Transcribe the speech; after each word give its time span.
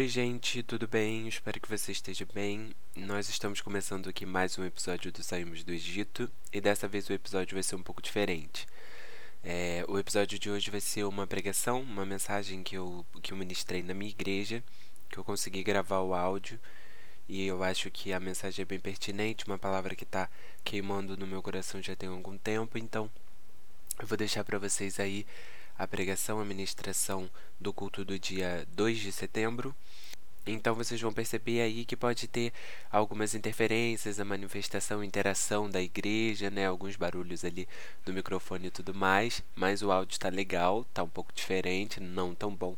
Oi, 0.00 0.08
gente, 0.08 0.62
tudo 0.62 0.88
bem? 0.88 1.28
Espero 1.28 1.60
que 1.60 1.68
você 1.68 1.92
esteja 1.92 2.26
bem. 2.32 2.70
Nós 2.96 3.28
estamos 3.28 3.60
começando 3.60 4.08
aqui 4.08 4.24
mais 4.24 4.58
um 4.58 4.64
episódio 4.64 5.12
do 5.12 5.22
Saímos 5.22 5.62
do 5.62 5.72
Egito 5.72 6.26
e 6.50 6.58
dessa 6.58 6.88
vez 6.88 7.06
o 7.10 7.12
episódio 7.12 7.54
vai 7.54 7.62
ser 7.62 7.76
um 7.76 7.82
pouco 7.82 8.00
diferente. 8.00 8.66
É, 9.44 9.84
o 9.86 9.98
episódio 9.98 10.38
de 10.38 10.50
hoje 10.50 10.70
vai 10.70 10.80
ser 10.80 11.04
uma 11.04 11.26
pregação, 11.26 11.82
uma 11.82 12.06
mensagem 12.06 12.62
que 12.62 12.78
eu, 12.78 13.04
que 13.22 13.34
eu 13.34 13.36
ministrei 13.36 13.82
na 13.82 13.92
minha 13.92 14.10
igreja, 14.10 14.64
que 15.10 15.18
eu 15.18 15.22
consegui 15.22 15.62
gravar 15.62 16.00
o 16.00 16.14
áudio 16.14 16.58
e 17.28 17.46
eu 17.46 17.62
acho 17.62 17.90
que 17.90 18.10
a 18.10 18.18
mensagem 18.18 18.62
é 18.62 18.64
bem 18.64 18.80
pertinente, 18.80 19.44
uma 19.46 19.58
palavra 19.58 19.94
que 19.94 20.04
está 20.04 20.30
queimando 20.64 21.14
no 21.14 21.26
meu 21.26 21.42
coração 21.42 21.82
já 21.82 21.94
tem 21.94 22.08
algum 22.08 22.38
tempo, 22.38 22.78
então 22.78 23.10
eu 24.00 24.06
vou 24.06 24.16
deixar 24.16 24.44
para 24.44 24.58
vocês 24.58 24.98
aí 24.98 25.26
a 25.80 25.86
pregação, 25.86 26.38
a 26.38 26.44
ministração 26.44 27.26
do 27.58 27.72
culto 27.72 28.04
do 28.04 28.18
dia 28.18 28.66
2 28.76 28.98
de 28.98 29.10
setembro. 29.10 29.74
Então 30.46 30.74
vocês 30.74 31.00
vão 31.00 31.10
perceber 31.10 31.62
aí 31.62 31.86
que 31.86 31.96
pode 31.96 32.28
ter 32.28 32.52
algumas 32.92 33.34
interferências, 33.34 34.20
a 34.20 34.24
manifestação, 34.24 35.02
interação 35.02 35.70
da 35.70 35.80
igreja, 35.80 36.50
né, 36.50 36.66
alguns 36.66 36.96
barulhos 36.96 37.46
ali 37.46 37.66
do 38.04 38.12
microfone 38.12 38.66
e 38.66 38.70
tudo 38.70 38.92
mais, 38.92 39.42
mas 39.56 39.80
o 39.80 39.90
áudio 39.90 40.12
está 40.12 40.28
legal, 40.28 40.84
tá 40.92 41.02
um 41.02 41.08
pouco 41.08 41.32
diferente, 41.32 41.98
não 41.98 42.34
tão 42.34 42.54
bom, 42.54 42.76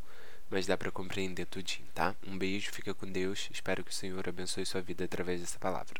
mas 0.49 0.65
dá 0.65 0.77
para 0.77 0.89
compreender 0.89 1.45
tudinho, 1.47 1.87
tá? 1.93 2.15
Um 2.25 2.37
beijo, 2.37 2.71
fica 2.71 2.93
com 2.93 3.05
Deus. 3.05 3.49
Espero 3.51 3.83
que 3.83 3.91
o 3.91 3.93
Senhor 3.93 4.29
abençoe 4.29 4.65
sua 4.65 4.81
vida 4.81 5.03
através 5.03 5.41
dessa 5.41 5.59
palavra. 5.59 5.99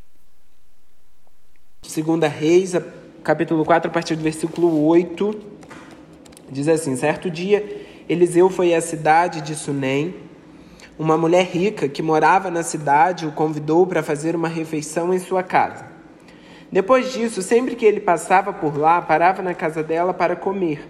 Segunda 1.82 2.30
Reis, 2.30 2.72
capítulo 3.26 3.66
4, 3.66 3.90
a 3.90 3.94
partir 3.94 4.16
do 4.16 4.24
versículo 4.24 4.86
8 4.86 5.54
Diz 6.50 6.68
assim: 6.68 6.96
certo 6.96 7.30
dia, 7.30 7.86
Eliseu 8.08 8.50
foi 8.50 8.74
à 8.74 8.82
cidade 8.82 9.42
de 9.42 9.56
Sunem. 9.56 10.16
Uma 10.98 11.18
mulher 11.18 11.46
rica 11.46 11.88
que 11.88 12.02
morava 12.02 12.52
na 12.52 12.62
cidade 12.62 13.26
o 13.26 13.32
convidou 13.32 13.88
para 13.88 14.04
fazer 14.04 14.36
uma 14.36 14.48
refeição 14.48 15.14
em 15.14 15.20
sua 15.20 15.42
casa. 15.42 15.86
Depois 16.72 17.12
disso, 17.14 17.42
sempre 17.42 17.76
que 17.76 17.86
ele 17.86 18.00
passava 18.00 18.52
por 18.52 18.78
lá, 18.78 19.02
parava 19.02 19.42
na 19.42 19.54
casa 19.54 19.84
dela 19.84 20.14
para 20.14 20.36
comer. 20.36 20.88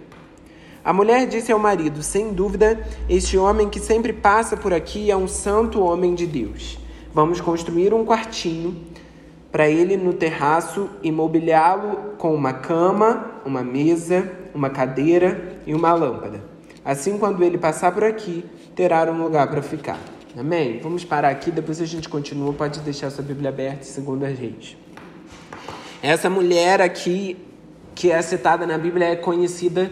A 0.84 0.92
mulher 0.92 1.26
disse 1.26 1.50
ao 1.50 1.58
marido: 1.58 2.02
Sem 2.02 2.32
dúvida, 2.32 2.86
este 3.08 3.38
homem 3.38 3.70
que 3.70 3.80
sempre 3.80 4.12
passa 4.12 4.56
por 4.56 4.74
aqui 4.74 5.10
é 5.10 5.16
um 5.16 5.28
santo 5.28 5.80
homem 5.80 6.14
de 6.14 6.26
Deus. 6.26 6.78
Vamos 7.12 7.40
construir 7.40 7.94
um 7.94 8.04
quartinho 8.04 8.76
para 9.50 9.68
ele 9.68 9.96
no 9.96 10.12
terraço 10.12 10.90
e 11.02 11.12
mobiliá-lo 11.12 12.16
com 12.18 12.34
uma 12.34 12.52
cama, 12.52 13.40
uma 13.46 13.62
mesa, 13.62 14.43
uma 14.54 14.70
cadeira 14.70 15.58
e 15.66 15.74
uma 15.74 15.92
lâmpada. 15.92 16.40
Assim, 16.84 17.18
quando 17.18 17.42
ele 17.42 17.58
passar 17.58 17.92
por 17.92 18.04
aqui, 18.04 18.44
terá 18.74 19.10
um 19.10 19.22
lugar 19.22 19.48
para 19.48 19.62
ficar. 19.62 19.98
Amém? 20.36 20.80
Vamos 20.82 21.04
parar 21.04 21.28
aqui, 21.28 21.50
depois 21.50 21.80
a 21.80 21.86
gente 21.86 22.08
continua. 22.08 22.52
Pode 22.52 22.80
deixar 22.80 23.10
sua 23.10 23.24
Bíblia 23.24 23.48
aberta, 23.48 23.84
segundo 23.84 24.24
a 24.24 24.32
gente. 24.32 24.76
Essa 26.02 26.28
mulher 26.28 26.80
aqui, 26.80 27.36
que 27.94 28.10
é 28.10 28.20
citada 28.20 28.66
na 28.66 28.76
Bíblia, 28.76 29.06
é 29.06 29.16
conhecida 29.16 29.90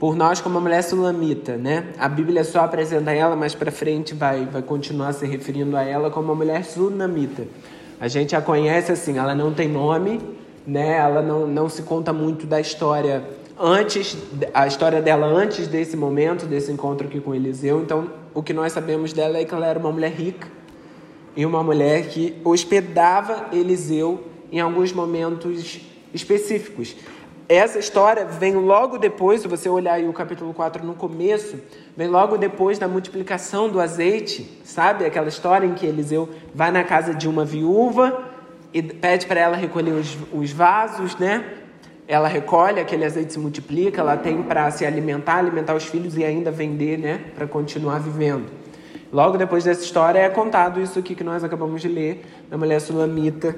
por 0.00 0.16
nós 0.16 0.40
como 0.40 0.58
a 0.58 0.60
mulher 0.60 0.82
sulamita, 0.82 1.56
né? 1.56 1.92
A 1.96 2.08
Bíblia 2.08 2.42
só 2.42 2.64
apresenta 2.64 3.12
ela, 3.12 3.36
mas 3.36 3.54
para 3.54 3.70
frente 3.70 4.14
vai, 4.14 4.46
vai 4.46 4.62
continuar 4.62 5.12
se 5.12 5.24
referindo 5.26 5.76
a 5.76 5.84
ela 5.84 6.10
como 6.10 6.32
a 6.32 6.34
mulher 6.34 6.64
sunamita. 6.64 7.46
A 8.00 8.08
gente 8.08 8.34
a 8.34 8.42
conhece 8.42 8.90
assim, 8.90 9.18
ela 9.18 9.32
não 9.32 9.54
tem 9.54 9.68
nome, 9.68 10.20
né? 10.66 10.96
Ela 10.96 11.22
não, 11.22 11.46
não 11.46 11.68
se 11.68 11.82
conta 11.82 12.12
muito 12.12 12.46
da 12.48 12.60
história 12.60 13.22
antes, 13.62 14.16
a 14.52 14.66
história 14.66 15.00
dela 15.00 15.24
antes 15.24 15.68
desse 15.68 15.96
momento, 15.96 16.46
desse 16.46 16.72
encontro 16.72 17.06
aqui 17.06 17.20
com 17.20 17.32
Eliseu. 17.32 17.80
Então, 17.80 18.10
o 18.34 18.42
que 18.42 18.52
nós 18.52 18.72
sabemos 18.72 19.12
dela 19.12 19.38
é 19.38 19.44
que 19.44 19.54
ela 19.54 19.66
era 19.66 19.78
uma 19.78 19.92
mulher 19.92 20.10
rica 20.10 20.48
e 21.36 21.46
uma 21.46 21.62
mulher 21.62 22.08
que 22.08 22.36
hospedava 22.44 23.46
Eliseu 23.52 24.24
em 24.50 24.58
alguns 24.58 24.92
momentos 24.92 25.80
específicos. 26.12 26.96
Essa 27.48 27.78
história 27.78 28.24
vem 28.24 28.54
logo 28.54 28.98
depois, 28.98 29.42
se 29.42 29.48
você 29.48 29.68
olhar 29.68 29.94
aí 29.94 30.08
o 30.08 30.12
capítulo 30.12 30.52
4 30.52 30.84
no 30.84 30.94
começo, 30.94 31.60
vem 31.96 32.08
logo 32.08 32.36
depois 32.36 32.78
da 32.78 32.88
multiplicação 32.88 33.68
do 33.68 33.80
azeite, 33.80 34.60
sabe? 34.64 35.04
Aquela 35.04 35.28
história 35.28 35.66
em 35.66 35.74
que 35.74 35.86
Eliseu 35.86 36.28
vai 36.54 36.70
na 36.72 36.82
casa 36.82 37.14
de 37.14 37.28
uma 37.28 37.44
viúva 37.44 38.24
e 38.72 38.82
pede 38.82 39.26
para 39.26 39.40
ela 39.40 39.56
recolher 39.56 39.92
os, 39.92 40.16
os 40.32 40.50
vasos, 40.50 41.16
né? 41.16 41.61
Ela 42.08 42.28
recolhe, 42.28 42.80
aquele 42.80 43.04
azeite 43.04 43.32
se 43.32 43.38
multiplica, 43.38 44.00
ela 44.00 44.16
tem 44.16 44.42
para 44.42 44.70
se 44.70 44.84
alimentar, 44.84 45.36
alimentar 45.36 45.74
os 45.74 45.84
filhos 45.84 46.16
e 46.16 46.24
ainda 46.24 46.50
vender, 46.50 46.98
né? 46.98 47.20
Para 47.34 47.46
continuar 47.46 48.00
vivendo. 48.00 48.46
Logo 49.12 49.36
depois 49.36 49.64
dessa 49.64 49.82
história 49.82 50.18
é 50.18 50.28
contado 50.30 50.80
isso 50.80 50.98
aqui 50.98 51.14
que 51.14 51.22
nós 51.22 51.44
acabamos 51.44 51.82
de 51.82 51.88
ler, 51.88 52.24
da 52.50 52.56
mulher 52.56 52.80
sulamita 52.80 53.54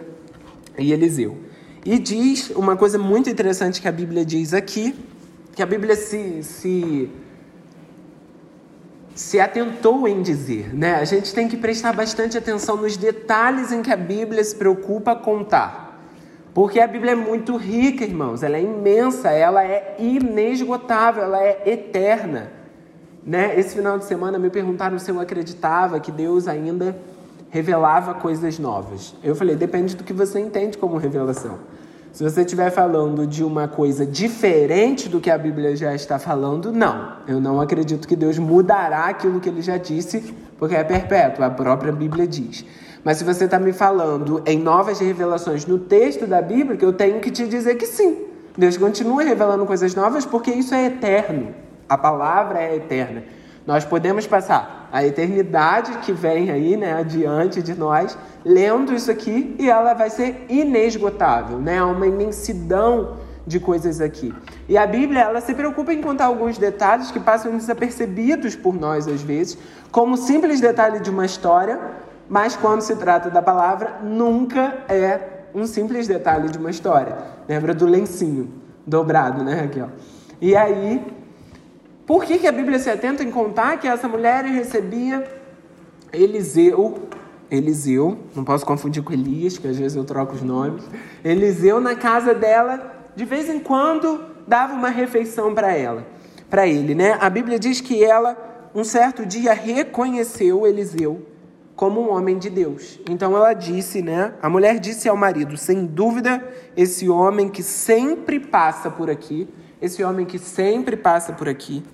e 0.76 0.92
Eliseu. 0.92 1.38
E 1.84 1.98
diz 1.98 2.50
uma 2.50 2.76
coisa 2.76 2.98
muito 2.98 3.30
interessante 3.30 3.80
que 3.80 3.86
a 3.86 3.92
Bíblia 3.92 4.24
diz 4.24 4.52
aqui, 4.52 4.94
que 5.54 5.62
a 5.62 5.66
Bíblia 5.66 5.94
se, 5.94 6.42
se, 6.42 7.10
se 9.14 9.38
atentou 9.38 10.08
em 10.08 10.22
dizer. 10.22 10.74
Né? 10.74 10.96
A 10.96 11.04
gente 11.04 11.32
tem 11.32 11.46
que 11.46 11.56
prestar 11.56 11.92
bastante 11.92 12.36
atenção 12.36 12.76
nos 12.76 12.96
detalhes 12.96 13.70
em 13.70 13.80
que 13.82 13.92
a 13.92 13.96
Bíblia 13.96 14.42
se 14.42 14.56
preocupa 14.56 15.12
a 15.12 15.16
contar. 15.16 15.83
Porque 16.54 16.78
a 16.78 16.86
Bíblia 16.86 17.12
é 17.12 17.16
muito 17.16 17.56
rica, 17.56 18.04
irmãos, 18.04 18.44
ela 18.44 18.56
é 18.56 18.62
imensa, 18.62 19.30
ela 19.30 19.64
é 19.64 19.96
inesgotável, 19.98 21.24
ela 21.24 21.42
é 21.42 21.62
eterna. 21.66 22.52
Né? 23.26 23.58
Esse 23.58 23.74
final 23.74 23.98
de 23.98 24.04
semana 24.04 24.38
me 24.38 24.48
perguntaram 24.48 24.96
se 24.98 25.10
eu 25.10 25.18
acreditava 25.18 25.98
que 25.98 26.12
Deus 26.12 26.46
ainda 26.46 26.96
revelava 27.50 28.14
coisas 28.14 28.56
novas. 28.58 29.16
Eu 29.22 29.34
falei, 29.34 29.56
depende 29.56 29.96
do 29.96 30.04
que 30.04 30.12
você 30.12 30.38
entende 30.38 30.78
como 30.78 30.96
revelação. 30.96 31.58
Se 32.12 32.22
você 32.22 32.42
estiver 32.42 32.70
falando 32.70 33.26
de 33.26 33.42
uma 33.42 33.66
coisa 33.66 34.06
diferente 34.06 35.08
do 35.08 35.20
que 35.20 35.28
a 35.28 35.36
Bíblia 35.36 35.74
já 35.74 35.92
está 35.92 36.16
falando, 36.20 36.70
não. 36.70 37.14
Eu 37.26 37.40
não 37.40 37.60
acredito 37.60 38.06
que 38.06 38.14
Deus 38.14 38.38
mudará 38.38 39.06
aquilo 39.06 39.40
que 39.40 39.48
ele 39.48 39.60
já 39.60 39.76
disse, 39.76 40.32
porque 40.56 40.76
é 40.76 40.84
perpétuo, 40.84 41.44
a 41.44 41.50
própria 41.50 41.90
Bíblia 41.90 42.24
diz. 42.24 42.64
Mas 43.04 43.18
se 43.18 43.24
você 43.24 43.44
está 43.44 43.58
me 43.58 43.72
falando 43.72 44.42
em 44.46 44.58
novas 44.58 44.98
revelações 44.98 45.66
no 45.66 45.78
texto 45.78 46.26
da 46.26 46.40
Bíblia, 46.40 46.78
eu 46.80 46.92
tenho 46.92 47.20
que 47.20 47.30
te 47.30 47.46
dizer 47.46 47.74
que 47.74 47.86
sim. 47.86 48.24
Deus 48.56 48.76
continua 48.76 49.22
revelando 49.22 49.66
coisas 49.66 49.94
novas 49.94 50.24
porque 50.24 50.50
isso 50.50 50.74
é 50.74 50.86
eterno. 50.86 51.54
A 51.86 51.98
palavra 51.98 52.60
é 52.62 52.76
eterna. 52.76 53.22
Nós 53.66 53.84
podemos 53.84 54.26
passar 54.26 54.88
a 54.92 55.04
eternidade 55.04 55.98
que 55.98 56.12
vem 56.12 56.50
aí, 56.50 56.76
né, 56.76 56.94
adiante 56.94 57.62
de 57.62 57.74
nós, 57.74 58.16
lendo 58.44 58.94
isso 58.94 59.10
aqui 59.10 59.56
e 59.58 59.68
ela 59.68 59.92
vai 59.92 60.08
ser 60.08 60.46
inesgotável, 60.48 61.58
né? 61.58 61.78
Há 61.78 61.86
uma 61.86 62.06
imensidão 62.06 63.16
de 63.46 63.58
coisas 63.60 64.00
aqui. 64.00 64.32
E 64.68 64.78
a 64.78 64.86
Bíblia, 64.86 65.22
ela 65.22 65.40
se 65.40 65.54
preocupa 65.54 65.92
em 65.92 66.00
contar 66.00 66.26
alguns 66.26 66.56
detalhes 66.56 67.10
que 67.10 67.20
passam 67.20 67.56
desapercebidos 67.56 68.54
por 68.54 68.74
nós 68.74 69.06
às 69.08 69.22
vezes, 69.22 69.58
como 69.90 70.16
simples 70.16 70.60
detalhe 70.60 71.00
de 71.00 71.10
uma 71.10 71.26
história, 71.26 71.78
mas 72.28 72.56
quando 72.56 72.80
se 72.80 72.96
trata 72.96 73.30
da 73.30 73.42
palavra, 73.42 74.00
nunca 74.02 74.84
é 74.88 75.34
um 75.54 75.66
simples 75.66 76.06
detalhe 76.06 76.48
de 76.48 76.58
uma 76.58 76.70
história. 76.70 77.16
Lembra 77.48 77.74
do 77.74 77.86
lencinho 77.86 78.50
dobrado, 78.86 79.44
né, 79.44 79.54
Raquel? 79.54 79.90
E 80.40 80.56
aí, 80.56 81.04
por 82.06 82.24
que, 82.24 82.38
que 82.38 82.46
a 82.46 82.52
Bíblia 82.52 82.78
se 82.78 82.90
atenta 82.90 83.22
em 83.22 83.30
contar 83.30 83.78
que 83.78 83.86
essa 83.86 84.08
mulher 84.08 84.44
recebia 84.44 85.24
Eliseu, 86.12 87.08
Eliseu, 87.50 88.18
não 88.34 88.44
posso 88.44 88.64
confundir 88.64 89.02
com 89.02 89.12
Elias, 89.12 89.58
que 89.58 89.68
às 89.68 89.76
vezes 89.76 89.96
eu 89.96 90.04
troco 90.04 90.34
os 90.34 90.42
nomes, 90.42 90.84
Eliseu 91.24 91.80
na 91.80 91.94
casa 91.94 92.34
dela, 92.34 92.92
de 93.14 93.24
vez 93.24 93.48
em 93.48 93.58
quando 93.58 94.20
dava 94.46 94.74
uma 94.74 94.88
refeição 94.88 95.54
para 95.54 95.72
ela, 95.72 96.06
para 96.50 96.66
ele, 96.66 96.94
né? 96.94 97.16
A 97.20 97.30
Bíblia 97.30 97.58
diz 97.58 97.80
que 97.80 98.04
ela, 98.04 98.36
um 98.74 98.84
certo 98.84 99.24
dia, 99.24 99.52
reconheceu 99.52 100.66
Eliseu 100.66 101.33
como 101.76 102.00
um 102.00 102.10
homem 102.10 102.38
de 102.38 102.48
Deus. 102.48 103.00
Então 103.08 103.36
ela 103.36 103.52
disse, 103.52 104.00
né? 104.02 104.34
A 104.40 104.48
mulher 104.48 104.78
disse 104.78 105.08
ao 105.08 105.16
marido: 105.16 105.56
sem 105.56 105.86
dúvida, 105.86 106.42
esse 106.76 107.08
homem 107.08 107.48
que 107.48 107.62
sempre 107.62 108.38
passa 108.38 108.90
por 108.90 109.10
aqui, 109.10 109.48
esse 109.80 110.02
homem 110.02 110.24
que 110.24 110.38
sempre 110.38 110.96
passa 110.96 111.32
por 111.32 111.48
aqui, 111.48 111.84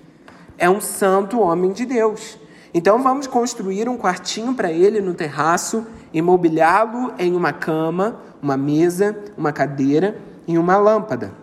é 0.57 0.69
um 0.69 0.81
santo 0.81 1.39
homem 1.39 1.71
de 1.71 1.85
Deus. 1.85 2.37
Então 2.73 3.01
vamos 3.03 3.27
construir 3.27 3.89
um 3.89 3.97
quartinho 3.97 4.53
para 4.53 4.71
ele 4.71 5.01
no 5.01 5.13
terraço 5.13 5.85
e 6.13 6.21
mobiliá-lo 6.21 7.13
em 7.17 7.35
uma 7.35 7.51
cama, 7.51 8.21
uma 8.41 8.55
mesa, 8.55 9.17
uma 9.37 9.51
cadeira 9.51 10.17
e 10.47 10.57
uma 10.57 10.77
lâmpada. 10.77 11.33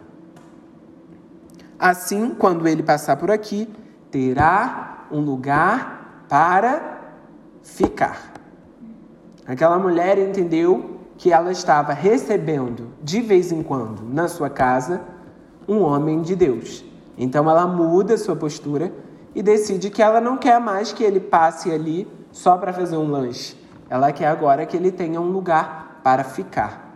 Assim, 1.78 2.30
quando 2.30 2.66
ele 2.66 2.82
passar 2.82 3.16
por 3.16 3.30
aqui, 3.30 3.68
terá 4.10 5.06
um 5.10 5.20
lugar 5.20 6.24
para 6.28 6.97
ficar. 7.68 8.32
Aquela 9.46 9.78
mulher 9.78 10.18
entendeu 10.18 10.98
que 11.16 11.32
ela 11.32 11.50
estava 11.50 11.92
recebendo 11.92 12.88
de 13.02 13.20
vez 13.20 13.50
em 13.52 13.62
quando 13.62 14.02
na 14.02 14.28
sua 14.28 14.48
casa 14.48 15.00
um 15.66 15.80
homem 15.82 16.22
de 16.22 16.34
Deus. 16.34 16.84
Então 17.16 17.48
ela 17.48 17.66
muda 17.66 18.16
sua 18.16 18.36
postura 18.36 18.92
e 19.34 19.42
decide 19.42 19.90
que 19.90 20.02
ela 20.02 20.20
não 20.20 20.36
quer 20.36 20.60
mais 20.60 20.92
que 20.92 21.04
ele 21.04 21.20
passe 21.20 21.70
ali 21.70 22.06
só 22.30 22.56
para 22.56 22.72
fazer 22.72 22.96
um 22.96 23.10
lanche. 23.10 23.56
Ela 23.90 24.12
quer 24.12 24.28
agora 24.28 24.64
que 24.66 24.76
ele 24.76 24.90
tenha 24.90 25.20
um 25.20 25.30
lugar 25.30 26.00
para 26.02 26.24
ficar. 26.24 26.94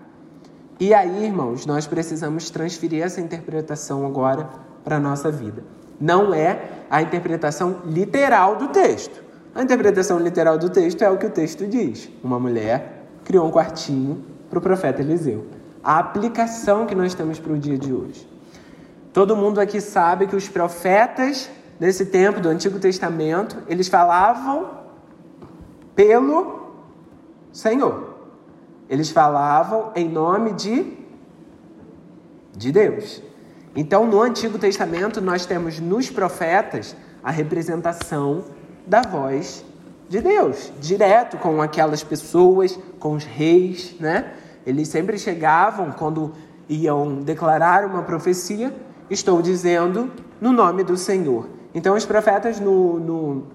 E 0.78 0.92
aí, 0.92 1.24
irmãos, 1.24 1.66
nós 1.66 1.86
precisamos 1.86 2.50
transferir 2.50 3.02
essa 3.02 3.20
interpretação 3.20 4.06
agora 4.06 4.48
para 4.82 4.96
a 4.96 5.00
nossa 5.00 5.30
vida. 5.30 5.64
Não 6.00 6.34
é 6.34 6.60
a 6.90 7.00
interpretação 7.02 7.76
literal 7.86 8.56
do 8.56 8.68
texto. 8.68 9.22
A 9.54 9.62
interpretação 9.62 10.18
literal 10.18 10.56
do 10.56 10.70
texto 10.70 11.02
é 11.02 11.10
o 11.10 11.18
que 11.18 11.26
o 11.26 11.30
texto 11.30 11.66
diz. 11.66 12.08
Uma 12.22 12.38
mulher 12.38 13.04
criou 13.24 13.46
um 13.46 13.50
quartinho 13.50 14.24
para 14.48 14.58
o 14.58 14.62
profeta 14.62 15.02
Eliseu. 15.02 15.46
A 15.84 15.98
aplicação 15.98 16.86
que 16.86 16.94
nós 16.94 17.14
temos 17.14 17.38
para 17.38 17.52
o 17.52 17.58
dia 17.58 17.76
de 17.76 17.92
hoje. 17.92 18.28
Todo 19.12 19.36
mundo 19.36 19.60
aqui 19.60 19.80
sabe 19.80 20.26
que 20.26 20.34
os 20.34 20.48
profetas 20.48 21.50
desse 21.78 22.06
tempo 22.06 22.40
do 22.40 22.48
Antigo 22.48 22.78
Testamento, 22.78 23.58
eles 23.68 23.88
falavam 23.88 24.70
pelo 25.94 26.72
Senhor. 27.52 28.14
Eles 28.88 29.10
falavam 29.10 29.92
em 29.94 30.08
nome 30.08 30.52
de 30.52 31.02
de 32.56 32.70
Deus. 32.70 33.22
Então, 33.74 34.06
no 34.06 34.20
Antigo 34.20 34.58
Testamento, 34.58 35.20
nós 35.20 35.46
temos 35.46 35.80
nos 35.80 36.10
profetas 36.10 36.94
a 37.22 37.30
representação 37.30 38.44
da 38.86 39.02
voz 39.02 39.64
de 40.08 40.20
Deus, 40.20 40.72
direto 40.80 41.38
com 41.38 41.62
aquelas 41.62 42.04
pessoas, 42.04 42.78
com 42.98 43.14
os 43.14 43.24
reis, 43.24 43.94
né? 43.98 44.32
Eles 44.66 44.88
sempre 44.88 45.18
chegavam 45.18 45.90
quando 45.90 46.32
iam 46.68 47.16
declarar 47.22 47.84
uma 47.84 48.02
profecia, 48.02 48.72
estou 49.10 49.42
dizendo 49.42 50.10
no 50.40 50.52
nome 50.52 50.84
do 50.84 50.96
Senhor. 50.96 51.48
Então, 51.74 51.96
os 51.96 52.04
profetas 52.04 52.60
no, 52.60 53.00
no, 53.00 53.46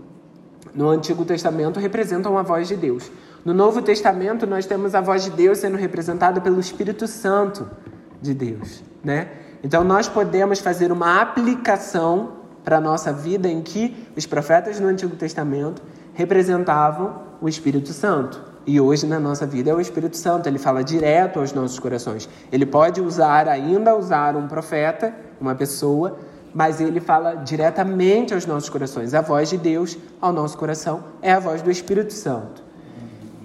no 0.74 0.90
Antigo 0.90 1.24
Testamento 1.24 1.80
representam 1.80 2.38
a 2.38 2.42
voz 2.42 2.68
de 2.68 2.76
Deus. 2.76 3.12
No 3.46 3.54
Novo 3.54 3.82
Testamento, 3.82 4.48
nós 4.48 4.66
temos 4.66 4.96
a 4.96 5.02
voz 5.02 5.24
de 5.24 5.30
Deus 5.30 5.60
sendo 5.60 5.78
representada 5.78 6.42
pelo 6.42 6.60
Espírito 6.60 7.08
Santo 7.08 7.70
de 8.22 8.34
Deus, 8.34 8.84
né? 9.04 9.30
Então, 9.64 9.84
nós 9.84 10.08
podemos 10.10 10.60
fazer 10.60 10.92
uma 10.92 11.22
aplicação 11.22 12.37
para 12.68 12.80
a 12.80 12.82
nossa 12.82 13.14
vida 13.14 13.48
em 13.48 13.62
que 13.62 13.96
os 14.14 14.26
profetas 14.26 14.78
no 14.78 14.90
Antigo 14.90 15.16
Testamento 15.16 15.82
representavam 16.14 17.22
o 17.40 17.48
Espírito 17.48 17.94
Santo. 17.94 18.44
E 18.66 18.82
hoje 18.82 19.08
na 19.08 19.22
nossa 19.22 19.46
vida 19.46 19.70
é 19.70 19.74
o 19.74 19.80
Espírito 19.80 20.18
Santo, 20.18 20.50
ele 20.50 20.60
fala 20.60 20.84
direto 20.84 21.40
aos 21.40 21.54
nossos 21.54 21.80
corações. 21.80 22.28
Ele 22.52 22.66
pode 22.66 23.00
usar, 23.00 23.48
ainda 23.48 23.96
usar 23.96 24.36
um 24.36 24.50
profeta, 24.50 25.16
uma 25.40 25.56
pessoa, 25.56 26.18
mas 26.54 26.82
ele 26.82 27.00
fala 27.00 27.36
diretamente 27.36 28.34
aos 28.34 28.46
nossos 28.46 28.68
corações. 28.68 29.14
A 29.14 29.22
voz 29.22 29.48
de 29.48 29.58
Deus 29.58 29.98
ao 30.20 30.34
nosso 30.34 30.58
coração 30.58 31.06
é 31.22 31.32
a 31.32 31.40
voz 31.40 31.62
do 31.62 31.72
Espírito 31.72 32.12
Santo. 32.12 32.62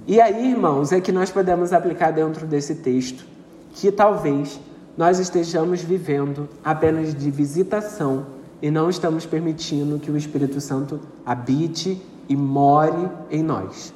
E 0.04 0.20
aí, 0.20 0.50
irmãos, 0.50 0.90
é 0.90 1.00
que 1.00 1.12
nós 1.12 1.30
podemos 1.30 1.72
aplicar 1.72 2.10
dentro 2.10 2.44
desse 2.44 2.74
texto 2.74 3.24
que 3.72 3.92
talvez 3.92 4.58
nós 4.98 5.20
estejamos 5.20 5.80
vivendo 5.80 6.48
apenas 6.64 7.14
de 7.14 7.30
visitação 7.30 8.41
e 8.62 8.70
não 8.70 8.88
estamos 8.88 9.26
permitindo 9.26 9.98
que 9.98 10.08
o 10.08 10.16
Espírito 10.16 10.60
Santo 10.60 11.00
habite 11.26 12.00
e 12.28 12.36
more 12.36 13.10
em 13.28 13.42
nós. 13.42 13.92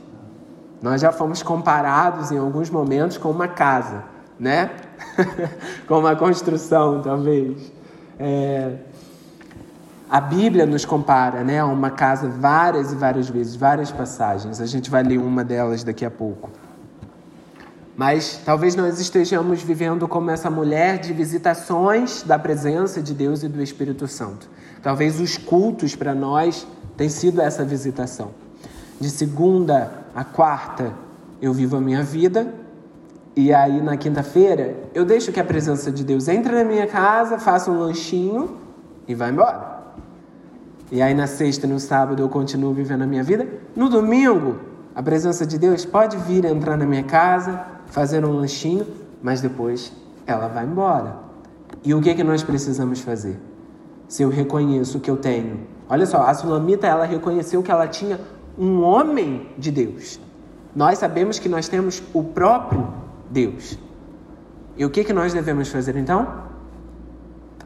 Nós 0.82 1.00
já 1.00 1.12
fomos 1.12 1.40
comparados 1.40 2.32
em 2.32 2.38
alguns 2.38 2.68
momentos 2.68 3.16
com 3.16 3.30
uma 3.30 3.46
casa, 3.46 4.02
né? 4.38 4.72
com 5.86 6.00
uma 6.00 6.16
construção, 6.16 7.00
talvez. 7.00 7.72
É... 8.18 8.78
A 10.10 10.20
Bíblia 10.20 10.66
nos 10.66 10.84
compara 10.84 11.42
né, 11.42 11.60
a 11.60 11.66
uma 11.66 11.90
casa 11.90 12.28
várias 12.28 12.92
e 12.92 12.96
várias 12.96 13.28
vezes, 13.28 13.56
várias 13.56 13.90
passagens. 13.90 14.60
A 14.60 14.66
gente 14.66 14.90
vai 14.90 15.02
ler 15.02 15.18
uma 15.18 15.42
delas 15.44 15.82
daqui 15.82 16.04
a 16.04 16.10
pouco. 16.10 16.50
Mas 17.96 18.42
talvez 18.44 18.76
nós 18.76 19.00
estejamos 19.00 19.62
vivendo 19.62 20.06
como 20.06 20.30
essa 20.30 20.50
mulher 20.50 20.98
de 20.98 21.14
visitações 21.14 22.22
da 22.22 22.38
presença 22.38 23.00
de 23.00 23.14
Deus 23.14 23.42
e 23.42 23.48
do 23.48 23.62
Espírito 23.62 24.06
Santo. 24.06 24.50
Talvez 24.82 25.18
os 25.18 25.38
cultos 25.38 25.96
para 25.96 26.14
nós 26.14 26.66
tenham 26.94 27.10
sido 27.10 27.40
essa 27.40 27.64
visitação. 27.64 28.32
De 29.00 29.08
segunda 29.08 29.90
a 30.14 30.24
quarta 30.24 30.92
eu 31.40 31.54
vivo 31.54 31.76
a 31.76 31.80
minha 31.80 32.02
vida 32.02 32.52
e 33.34 33.52
aí 33.52 33.80
na 33.80 33.96
quinta-feira 33.96 34.76
eu 34.94 35.04
deixo 35.04 35.32
que 35.32 35.40
a 35.40 35.44
presença 35.44 35.90
de 35.90 36.04
Deus 36.04 36.28
entre 36.28 36.52
na 36.52 36.64
minha 36.64 36.86
casa, 36.86 37.38
faça 37.38 37.70
um 37.70 37.78
lanchinho 37.78 38.58
e 39.08 39.14
vai 39.14 39.30
embora. 39.30 39.76
E 40.92 41.00
aí 41.00 41.14
na 41.14 41.26
sexta 41.26 41.66
e 41.66 41.70
no 41.70 41.80
sábado 41.80 42.22
eu 42.22 42.28
continuo 42.28 42.74
vivendo 42.74 43.02
a 43.02 43.06
minha 43.06 43.22
vida. 43.22 43.48
No 43.74 43.88
domingo, 43.88 44.56
a 44.94 45.02
presença 45.02 45.46
de 45.46 45.58
Deus 45.58 45.84
pode 45.86 46.16
vir 46.18 46.44
entrar 46.44 46.76
na 46.76 46.86
minha 46.86 47.02
casa, 47.02 47.75
fazer 47.86 48.24
um 48.24 48.32
lanchinho, 48.32 48.86
mas 49.22 49.40
depois 49.40 49.92
ela 50.26 50.48
vai 50.48 50.64
embora. 50.64 51.16
E 51.84 51.94
o 51.94 52.00
que, 52.00 52.10
é 52.10 52.14
que 52.14 52.24
nós 52.24 52.42
precisamos 52.42 53.00
fazer? 53.00 53.38
Se 54.08 54.22
eu 54.22 54.28
reconheço 54.28 55.00
que 55.00 55.10
eu 55.10 55.16
tenho. 55.16 55.60
Olha 55.88 56.06
só, 56.06 56.22
a 56.22 56.34
Sulamita 56.34 56.86
ela 56.86 57.04
reconheceu 57.04 57.62
que 57.62 57.70
ela 57.70 57.86
tinha 57.86 58.20
um 58.58 58.82
homem 58.82 59.48
de 59.56 59.70
Deus. 59.70 60.18
Nós 60.74 60.98
sabemos 60.98 61.38
que 61.38 61.48
nós 61.48 61.68
temos 61.68 62.02
o 62.12 62.22
próprio 62.22 62.92
Deus. 63.30 63.78
E 64.76 64.84
o 64.84 64.90
que, 64.90 65.04
que 65.04 65.12
nós 65.12 65.32
devemos 65.32 65.68
fazer 65.68 65.96
então? 65.96 66.44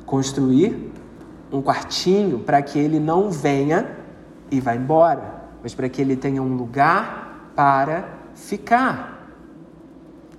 Construir 0.07 0.93
um 1.53 1.61
quartinho 1.61 2.39
para 2.39 2.63
que 2.63 2.79
ele 2.79 3.01
não 3.01 3.31
venha 3.31 3.97
e 4.51 4.61
vá 4.61 4.75
embora, 4.75 5.45
mas 5.63 5.75
para 5.75 5.89
que 5.89 6.01
ele 6.01 6.17
tenha 6.17 6.43
um 6.43 6.57
lugar 6.57 7.53
para 7.57 8.09
ficar. 8.35 9.10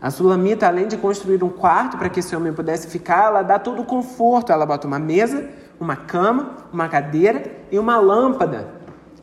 A 0.02 0.10
Sulamita, 0.10 0.68
além 0.68 0.88
de 0.88 0.98
construir 0.98 1.44
um 1.44 1.50
quarto 1.50 1.96
para 1.96 2.10
que 2.10 2.22
esse 2.22 2.36
homem 2.36 2.52
pudesse 2.52 2.88
ficar, 2.88 3.26
ela 3.26 3.44
dá 3.44 3.60
todo 3.60 3.84
o 3.84 3.86
conforto. 3.86 4.52
Ela 4.52 4.66
bota 4.66 4.88
uma 4.88 4.98
mesa, 4.98 5.48
uma 5.80 5.96
cama, 5.96 6.58
uma 6.74 6.90
cadeira 6.90 7.44
e 7.72 7.78
uma 7.78 7.98
lâmpada. 7.98 8.68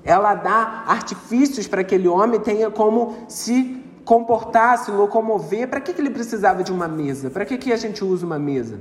Ela 0.05 0.37
dá 0.37 0.85
artifícios 0.87 1.67
para 1.67 1.83
que 1.83 1.97
aquele 1.97 2.07
homem 2.07 2.39
tenha 2.39 2.71
como 2.71 3.17
se 3.27 3.85
comportar, 4.05 4.79
se 4.79 4.93
locomover. 4.93 5.67
Para 5.69 5.81
que, 5.81 5.93
que 5.93 6.01
ele 6.01 6.11
precisava 6.11 6.63
de 6.63 6.71
uma 6.71 6.87
mesa? 6.87 7.29
Para 7.29 7.45
que, 7.45 7.59
que 7.59 7.73
a 7.73 7.77
gente 7.77 8.05
usa 8.05 8.25
uma 8.25 8.39
mesa? 8.39 8.79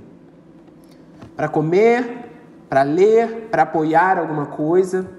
Para 1.35 1.47
comer, 1.47 2.29
para 2.69 2.83
ler, 2.83 3.47
para 3.49 3.63
apoiar 3.63 4.19
alguma 4.19 4.45
coisa 4.45 5.16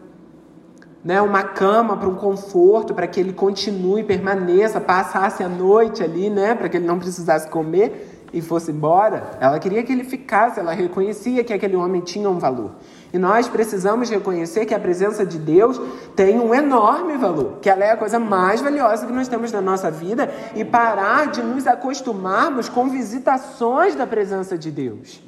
né, 1.08 1.22
uma 1.22 1.42
cama 1.42 1.96
para 1.96 2.06
um 2.06 2.14
conforto, 2.14 2.92
para 2.92 3.06
que 3.06 3.18
ele 3.18 3.32
continue, 3.32 4.04
permaneça, 4.04 4.78
passasse 4.78 5.42
a 5.42 5.48
noite 5.48 6.02
ali, 6.02 6.28
né, 6.28 6.54
para 6.54 6.68
que 6.68 6.76
ele 6.76 6.86
não 6.86 6.98
precisasse 6.98 7.48
comer 7.48 8.26
e 8.30 8.42
fosse 8.42 8.70
embora. 8.70 9.30
Ela 9.40 9.58
queria 9.58 9.82
que 9.82 9.90
ele 9.90 10.04
ficasse, 10.04 10.60
ela 10.60 10.74
reconhecia 10.74 11.42
que 11.42 11.50
aquele 11.50 11.76
homem 11.76 12.02
tinha 12.02 12.28
um 12.28 12.38
valor. 12.38 12.72
E 13.10 13.16
nós 13.16 13.48
precisamos 13.48 14.10
reconhecer 14.10 14.66
que 14.66 14.74
a 14.74 14.78
presença 14.78 15.24
de 15.24 15.38
Deus 15.38 15.80
tem 16.14 16.38
um 16.38 16.54
enorme 16.54 17.16
valor, 17.16 17.56
que 17.62 17.70
ela 17.70 17.86
é 17.86 17.92
a 17.92 17.96
coisa 17.96 18.18
mais 18.18 18.60
valiosa 18.60 19.06
que 19.06 19.12
nós 19.14 19.28
temos 19.28 19.50
na 19.50 19.62
nossa 19.62 19.90
vida 19.90 20.30
e 20.54 20.62
parar 20.62 21.28
de 21.28 21.42
nos 21.42 21.66
acostumarmos 21.66 22.68
com 22.68 22.90
visitações 22.90 23.94
da 23.94 24.06
presença 24.06 24.58
de 24.58 24.70
Deus. 24.70 25.22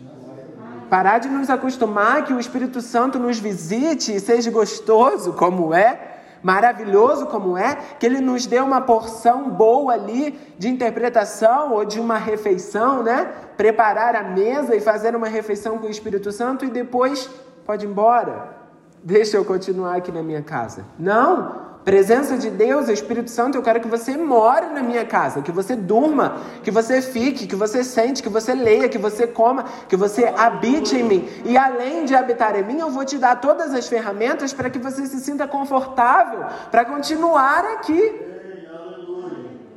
Parar 0.91 1.19
de 1.19 1.29
nos 1.29 1.49
acostumar 1.49 2.25
que 2.25 2.33
o 2.33 2.41
Espírito 2.41 2.81
Santo 2.81 3.17
nos 3.17 3.39
visite 3.39 4.13
e 4.13 4.19
seja 4.19 4.51
gostoso 4.51 5.33
como 5.35 5.73
é, 5.73 6.19
maravilhoso 6.43 7.27
como 7.27 7.57
é, 7.57 7.77
que 7.97 8.05
ele 8.05 8.21
nos 8.21 8.45
dê 8.45 8.59
uma 8.59 8.81
porção 8.81 9.49
boa 9.49 9.93
ali 9.93 10.37
de 10.59 10.69
interpretação 10.69 11.75
ou 11.75 11.85
de 11.85 12.01
uma 12.01 12.19
refeição, 12.19 13.05
né? 13.05 13.33
Preparar 13.57 14.17
a 14.17 14.25
mesa 14.25 14.75
e 14.75 14.81
fazer 14.81 15.15
uma 15.15 15.29
refeição 15.29 15.79
com 15.79 15.87
o 15.87 15.91
Espírito 15.91 16.33
Santo 16.33 16.65
e 16.65 16.71
depois 16.71 17.31
pode 17.65 17.87
ir 17.87 17.89
embora. 17.89 18.59
Deixa 19.01 19.37
eu 19.37 19.45
continuar 19.45 19.95
aqui 19.95 20.11
na 20.11 20.25
minha 20.25 20.43
casa. 20.43 20.85
Não! 20.99 21.70
Presença 21.85 22.37
de 22.37 22.51
Deus, 22.51 22.89
Espírito 22.91 23.31
Santo, 23.31 23.57
eu 23.57 23.63
quero 23.63 23.81
que 23.81 23.89
você 23.89 24.15
more 24.15 24.67
na 24.67 24.83
minha 24.83 25.05
casa, 25.05 25.41
que 25.41 25.51
você 25.51 25.75
durma, 25.75 26.37
que 26.63 26.71
você 26.71 27.01
fique, 27.01 27.47
que 27.47 27.57
você 27.57 27.83
sente, 27.83 28.23
que 28.23 28.29
você 28.29 28.55
leia, 28.55 28.89
que 28.89 28.99
você 28.99 29.27
coma, 29.27 29.65
que 29.89 29.97
você 29.97 30.27
habite 30.37 30.95
em 30.95 31.03
mim. 31.03 31.29
E 31.43 31.57
além 31.57 32.05
de 32.05 32.15
habitar 32.15 32.55
em 32.55 32.63
mim, 32.63 32.79
eu 32.79 32.91
vou 32.91 33.05
te 33.05 33.17
dar 33.17 33.41
todas 33.41 33.73
as 33.73 33.89
ferramentas 33.89 34.53
para 34.53 34.69
que 34.69 34.79
você 34.79 35.07
se 35.07 35.21
sinta 35.21 35.49
confortável 35.49 36.45
para 36.71 36.85
continuar 36.85 37.65
aqui. 37.65 38.29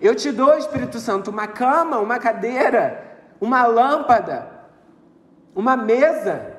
Eu 0.01 0.13
te 0.13 0.29
dou, 0.29 0.57
Espírito 0.57 1.00
Santo, 1.00 1.31
uma 1.31 1.48
cama, 1.48 2.00
uma 2.00 2.19
cadeira, 2.19 3.01
uma 3.39 3.65
lâmpada, 3.65 4.50
uma 5.55 5.77
mesa. 5.77 6.52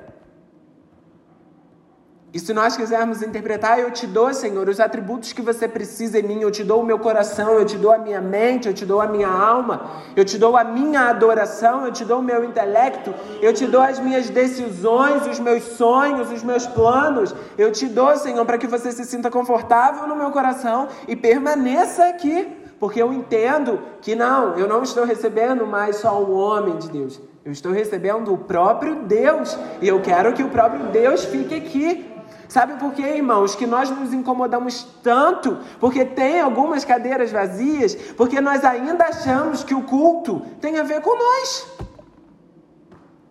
E 2.35 2.39
se 2.41 2.53
nós 2.53 2.75
quisermos 2.75 3.21
interpretar, 3.21 3.79
eu 3.79 3.89
te 3.91 4.05
dou, 4.05 4.33
Senhor, 4.33 4.67
os 4.67 4.81
atributos 4.81 5.31
que 5.31 5.41
você 5.41 5.69
precisa 5.69 6.19
em 6.19 6.23
mim, 6.23 6.41
eu 6.41 6.51
te 6.51 6.65
dou 6.65 6.81
o 6.81 6.85
meu 6.85 6.99
coração, 6.99 7.53
eu 7.53 7.63
te 7.63 7.77
dou 7.77 7.93
a 7.93 7.97
minha 7.97 8.19
mente, 8.19 8.67
eu 8.67 8.73
te 8.73 8.85
dou 8.85 8.99
a 8.99 9.07
minha 9.07 9.29
alma, 9.29 9.89
eu 10.17 10.25
te 10.25 10.37
dou 10.37 10.57
a 10.57 10.63
minha 10.65 11.07
adoração, 11.07 11.85
eu 11.85 11.93
te 11.93 12.03
dou 12.03 12.19
o 12.19 12.21
meu 12.21 12.43
intelecto, 12.43 13.13
eu 13.41 13.53
te 13.53 13.65
dou 13.65 13.79
as 13.79 13.99
minhas 13.99 14.29
decisões, 14.29 15.25
os 15.25 15.39
meus 15.39 15.63
sonhos, 15.63 16.29
os 16.29 16.43
meus 16.43 16.67
planos, 16.67 17.33
eu 17.57 17.71
te 17.71 17.85
dou, 17.85 18.13
Senhor, 18.17 18.45
para 18.45 18.57
que 18.57 18.67
você 18.67 18.91
se 18.91 19.05
sinta 19.05 19.31
confortável 19.31 20.05
no 20.05 20.17
meu 20.17 20.29
coração 20.29 20.89
e 21.07 21.15
permaneça 21.15 22.05
aqui, 22.09 22.49
porque 22.81 23.01
eu 23.01 23.13
entendo 23.13 23.79
que 24.01 24.13
não, 24.13 24.57
eu 24.57 24.67
não 24.67 24.83
estou 24.83 25.05
recebendo 25.05 25.65
mais 25.65 25.95
só 25.95 26.21
um 26.21 26.33
homem 26.33 26.75
de 26.79 26.89
Deus, 26.89 27.17
eu 27.45 27.53
estou 27.53 27.71
recebendo 27.71 28.33
o 28.33 28.37
próprio 28.37 29.03
Deus 29.03 29.57
e 29.81 29.87
eu 29.87 30.01
quero 30.01 30.33
que 30.33 30.43
o 30.43 30.49
próprio 30.49 30.87
Deus 30.87 31.23
fique 31.23 31.55
aqui. 31.55 32.14
Sabe 32.47 32.79
por 32.79 32.93
quê, 32.93 33.01
irmãos? 33.01 33.55
Que 33.55 33.65
nós 33.65 33.89
nos 33.89 34.13
incomodamos 34.13 34.87
tanto 35.01 35.57
porque 35.79 36.05
tem 36.05 36.39
algumas 36.39 36.85
cadeiras 36.85 37.31
vazias, 37.31 37.95
porque 37.95 38.39
nós 38.39 38.63
ainda 38.63 39.05
achamos 39.05 39.63
que 39.63 39.73
o 39.73 39.83
culto 39.83 40.41
tem 40.61 40.77
a 40.77 40.83
ver 40.83 41.01
com 41.01 41.17
nós. 41.17 41.67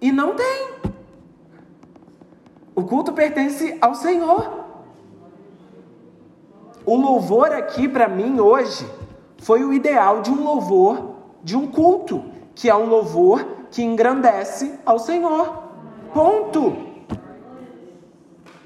E 0.00 0.10
não 0.10 0.34
tem. 0.34 0.74
O 2.74 2.82
culto 2.82 3.12
pertence 3.12 3.76
ao 3.80 3.94
Senhor. 3.94 4.64
O 6.84 6.96
louvor 6.96 7.52
aqui 7.52 7.88
para 7.88 8.08
mim 8.08 8.40
hoje 8.40 8.86
foi 9.38 9.64
o 9.64 9.72
ideal 9.72 10.20
de 10.20 10.30
um 10.30 10.42
louvor, 10.42 11.14
de 11.42 11.56
um 11.56 11.66
culto, 11.66 12.24
que 12.54 12.68
é 12.68 12.74
um 12.74 12.86
louvor 12.86 13.46
que 13.70 13.82
engrandece 13.82 14.78
ao 14.84 14.98
Senhor. 14.98 15.62
Ponto. 16.12 16.93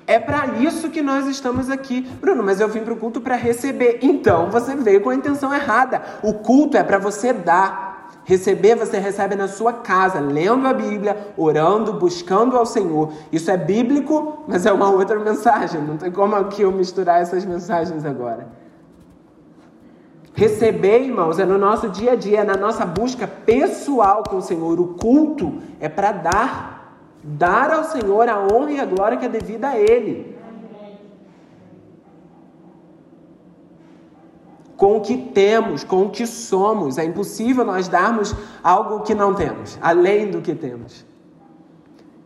É 0.08 0.18
para 0.18 0.46
isso 0.58 0.88
que 0.88 1.02
nós 1.02 1.26
estamos 1.26 1.68
aqui. 1.68 2.00
Bruno, 2.18 2.42
mas 2.42 2.60
eu 2.60 2.68
vim 2.68 2.80
para 2.80 2.94
o 2.94 2.96
culto 2.96 3.20
para 3.20 3.36
receber. 3.36 3.98
Então 4.00 4.48
você 4.50 4.74
veio 4.74 5.02
com 5.02 5.10
a 5.10 5.14
intenção 5.14 5.52
errada. 5.52 6.00
O 6.22 6.32
culto 6.32 6.78
é 6.78 6.82
para 6.82 6.96
você 6.96 7.30
dar. 7.30 8.08
Receber 8.24 8.74
você 8.74 8.98
recebe 8.98 9.34
na 9.36 9.48
sua 9.48 9.70
casa, 9.74 10.18
lendo 10.18 10.66
a 10.66 10.72
Bíblia, 10.72 11.14
orando, 11.36 11.92
buscando 11.92 12.56
ao 12.56 12.64
Senhor. 12.64 13.12
Isso 13.30 13.50
é 13.50 13.56
bíblico, 13.58 14.44
mas 14.48 14.64
é 14.64 14.72
uma 14.72 14.90
outra 14.90 15.18
mensagem. 15.18 15.82
Não 15.82 15.98
tem 15.98 16.10
como 16.10 16.34
aqui 16.36 16.62
eu 16.62 16.72
misturar 16.72 17.20
essas 17.20 17.44
mensagens 17.44 18.02
agora. 18.06 18.48
Receber, 20.32 21.02
irmãos, 21.02 21.38
é 21.38 21.44
no 21.44 21.58
nosso 21.58 21.90
dia 21.90 22.12
a 22.12 22.16
dia, 22.16 22.40
é 22.40 22.44
na 22.44 22.56
nossa 22.56 22.86
busca 22.86 23.26
pessoal 23.26 24.22
com 24.22 24.36
o 24.36 24.42
Senhor. 24.42 24.80
O 24.80 24.94
culto 24.94 25.58
é 25.78 25.88
para 25.88 26.12
dar 26.12 26.77
dar 27.22 27.70
ao 27.70 27.84
Senhor 27.84 28.28
a 28.28 28.38
honra 28.40 28.72
e 28.72 28.80
a 28.80 28.84
glória 28.84 29.18
que 29.18 29.26
é 29.26 29.28
devida 29.28 29.68
a 29.68 29.78
Ele. 29.78 30.36
Com 34.76 34.98
o 34.98 35.00
que 35.00 35.16
temos, 35.16 35.82
com 35.82 36.04
o 36.04 36.10
que 36.10 36.26
somos. 36.26 36.98
É 36.98 37.04
impossível 37.04 37.64
nós 37.64 37.88
darmos 37.88 38.34
algo 38.62 39.00
que 39.00 39.14
não 39.14 39.34
temos, 39.34 39.76
além 39.82 40.30
do 40.30 40.40
que 40.40 40.54
temos. 40.54 41.04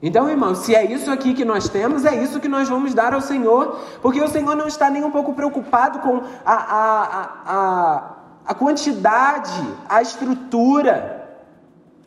Então, 0.03 0.29
irmão, 0.29 0.55
se 0.55 0.75
é 0.75 0.85
isso 0.85 1.11
aqui 1.11 1.33
que 1.33 1.45
nós 1.45 1.69
temos, 1.69 2.05
é 2.05 2.23
isso 2.23 2.41
que 2.41 2.49
nós 2.49 2.69
vamos 2.69 2.93
dar 2.93 3.15
ao 3.15 3.21
Senhor, 3.21 3.79
porque 4.03 4.21
o 4.21 4.29
Senhor 4.29 4.57
não 4.57 4.67
está 4.67 4.91
nem 4.91 5.05
um 5.05 5.13
pouco 5.13 5.33
preocupado 5.33 6.01
com 6.01 6.23
a, 6.45 6.53
a, 6.53 7.03
a, 7.05 7.31
a, 7.47 8.15
a 8.47 8.55
quantidade, 8.55 9.63
a 9.89 10.03
estrutura 10.03 11.22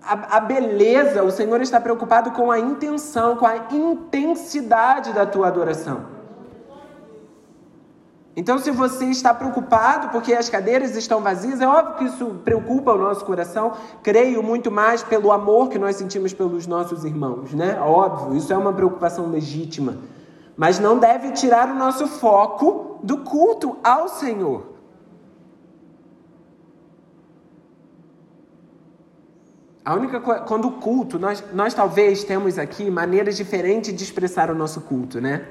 a, 0.07 0.38
a, 0.38 0.39
beleza, 0.39 1.24
o 1.24 1.31
Senhor 1.31 1.59
está 1.62 1.79
preocupado 1.81 2.31
com 2.31 2.51
a 2.51 2.59
intenção, 2.59 3.35
com 3.35 3.45
a 3.45 3.55
intensidade 3.71 5.12
da 5.13 5.25
tua 5.25 5.47
adoração. 5.47 6.15
Então, 8.38 8.57
se 8.57 8.69
você 8.69 9.05
está 9.05 9.33
preocupado 9.33 10.09
porque 10.09 10.33
as 10.33 10.50
cadeiras 10.50 10.95
estão 10.95 11.21
vazias, 11.21 11.62
é 11.62 11.67
óbvio 11.67 11.95
que 11.95 12.03
isso 12.03 12.25
preocupa 12.43 12.91
o 12.91 12.97
nosso 12.97 13.24
coração. 13.24 13.74
Creio 14.03 14.43
muito 14.43 14.69
mais 14.69 15.01
pelo 15.01 15.31
amor 15.31 15.69
que 15.69 15.79
nós 15.79 15.95
sentimos 15.95 16.33
pelos 16.33 16.67
nossos 16.67 17.05
irmãos, 17.05 17.53
né? 17.53 17.79
Óbvio, 17.79 18.35
isso 18.35 18.51
é 18.51 18.57
uma 18.57 18.74
preocupação 18.74 19.27
legítima. 19.27 19.97
Mas 20.57 20.79
não 20.79 21.00
deve 21.00 21.31
tirar 21.31 21.69
o 21.69 21.75
nosso 21.75 22.07
foco 22.07 23.00
do 23.01 23.19
culto 23.19 23.77
ao 23.81 24.09
Senhor. 24.09 24.75
A 29.86 29.94
única 29.94 30.20
quando 30.20 30.68
o 30.68 30.72
culto, 30.72 31.20
nós, 31.20 31.44
nós 31.54 31.72
talvez 31.75 32.24
temos 32.24 32.58
aqui 32.58 32.89
maneiras 32.89 33.38
diferentes 33.38 33.96
de 33.96 34.04
expressar 34.04 34.50
o 34.50 34.56
nosso 34.56 34.82
culto, 34.82 35.22
né? 35.22 35.46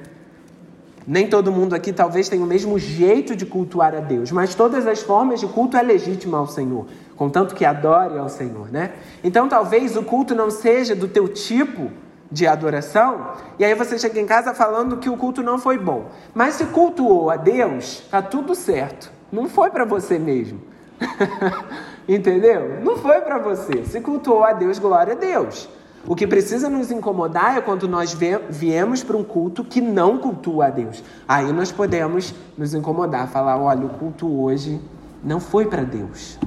Nem 1.06 1.28
todo 1.28 1.52
mundo 1.52 1.72
aqui 1.72 1.92
talvez 1.92 2.28
tenha 2.28 2.42
o 2.42 2.46
mesmo 2.46 2.76
jeito 2.76 3.36
de 3.36 3.46
cultuar 3.46 3.94
a 3.94 4.00
Deus, 4.00 4.32
mas 4.32 4.52
todas 4.52 4.88
as 4.88 5.02
formas 5.02 5.38
de 5.38 5.46
culto 5.46 5.76
é 5.76 5.82
legítima 5.82 6.38
ao 6.38 6.48
Senhor, 6.48 6.86
contanto 7.14 7.54
que 7.54 7.64
adore 7.64 8.18
ao 8.18 8.28
Senhor, 8.28 8.72
né? 8.72 8.94
Então 9.22 9.48
talvez 9.48 9.96
o 9.96 10.02
culto 10.02 10.34
não 10.34 10.50
seja 10.50 10.96
do 10.96 11.06
teu 11.06 11.28
tipo 11.28 11.92
de 12.28 12.44
adoração, 12.44 13.34
e 13.56 13.64
aí 13.64 13.74
você 13.76 13.96
chega 13.96 14.18
em 14.18 14.26
casa 14.26 14.52
falando 14.52 14.96
que 14.96 15.08
o 15.08 15.16
culto 15.16 15.44
não 15.44 15.58
foi 15.60 15.78
bom. 15.78 16.10
Mas 16.34 16.54
se 16.54 16.64
cultuou 16.66 17.30
a 17.30 17.36
Deus, 17.36 18.02
tá 18.10 18.20
tudo 18.20 18.52
certo. 18.56 19.12
Não 19.30 19.48
foi 19.48 19.70
para 19.70 19.84
você 19.84 20.18
mesmo. 20.18 20.60
Entendeu? 22.08 22.80
Não 22.82 22.96
foi 22.96 23.20
para 23.20 23.38
você. 23.38 23.84
Se 23.84 24.00
cultuou 24.00 24.44
a 24.44 24.52
Deus, 24.52 24.78
glória 24.78 25.14
a 25.14 25.16
Deus. 25.16 25.68
O 26.06 26.14
que 26.14 26.26
precisa 26.26 26.68
nos 26.68 26.90
incomodar 26.90 27.56
é 27.56 27.60
quando 27.62 27.88
nós 27.88 28.14
viemos 28.50 29.02
para 29.02 29.16
um 29.16 29.24
culto 29.24 29.64
que 29.64 29.80
não 29.80 30.18
cultua 30.18 30.66
a 30.66 30.70
Deus. 30.70 31.02
Aí 31.26 31.50
nós 31.50 31.72
podemos 31.72 32.34
nos 32.58 32.74
incomodar, 32.74 33.28
falar: 33.28 33.56
olha, 33.56 33.86
o 33.86 33.88
culto 33.88 34.28
hoje 34.42 34.78
não 35.22 35.40
foi 35.40 35.64
para 35.64 35.82
Deus, 35.82 36.38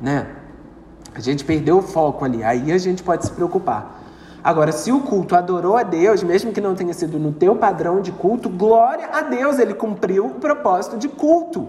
né? 0.00 0.26
A 1.14 1.20
gente 1.20 1.44
perdeu 1.44 1.78
o 1.78 1.82
foco 1.82 2.24
ali. 2.24 2.42
Aí 2.42 2.72
a 2.72 2.78
gente 2.78 3.02
pode 3.02 3.26
se 3.26 3.32
preocupar. 3.32 4.00
Agora, 4.42 4.72
se 4.72 4.90
o 4.90 5.00
culto 5.00 5.36
adorou 5.36 5.76
a 5.76 5.82
Deus, 5.82 6.22
mesmo 6.22 6.50
que 6.50 6.60
não 6.60 6.74
tenha 6.74 6.94
sido 6.94 7.18
no 7.18 7.32
teu 7.32 7.54
padrão 7.54 8.00
de 8.00 8.10
culto, 8.10 8.48
glória 8.48 9.08
a 9.12 9.20
Deus, 9.20 9.58
ele 9.58 9.74
cumpriu 9.74 10.26
o 10.26 10.34
propósito 10.34 10.96
de 10.96 11.08
culto. 11.08 11.68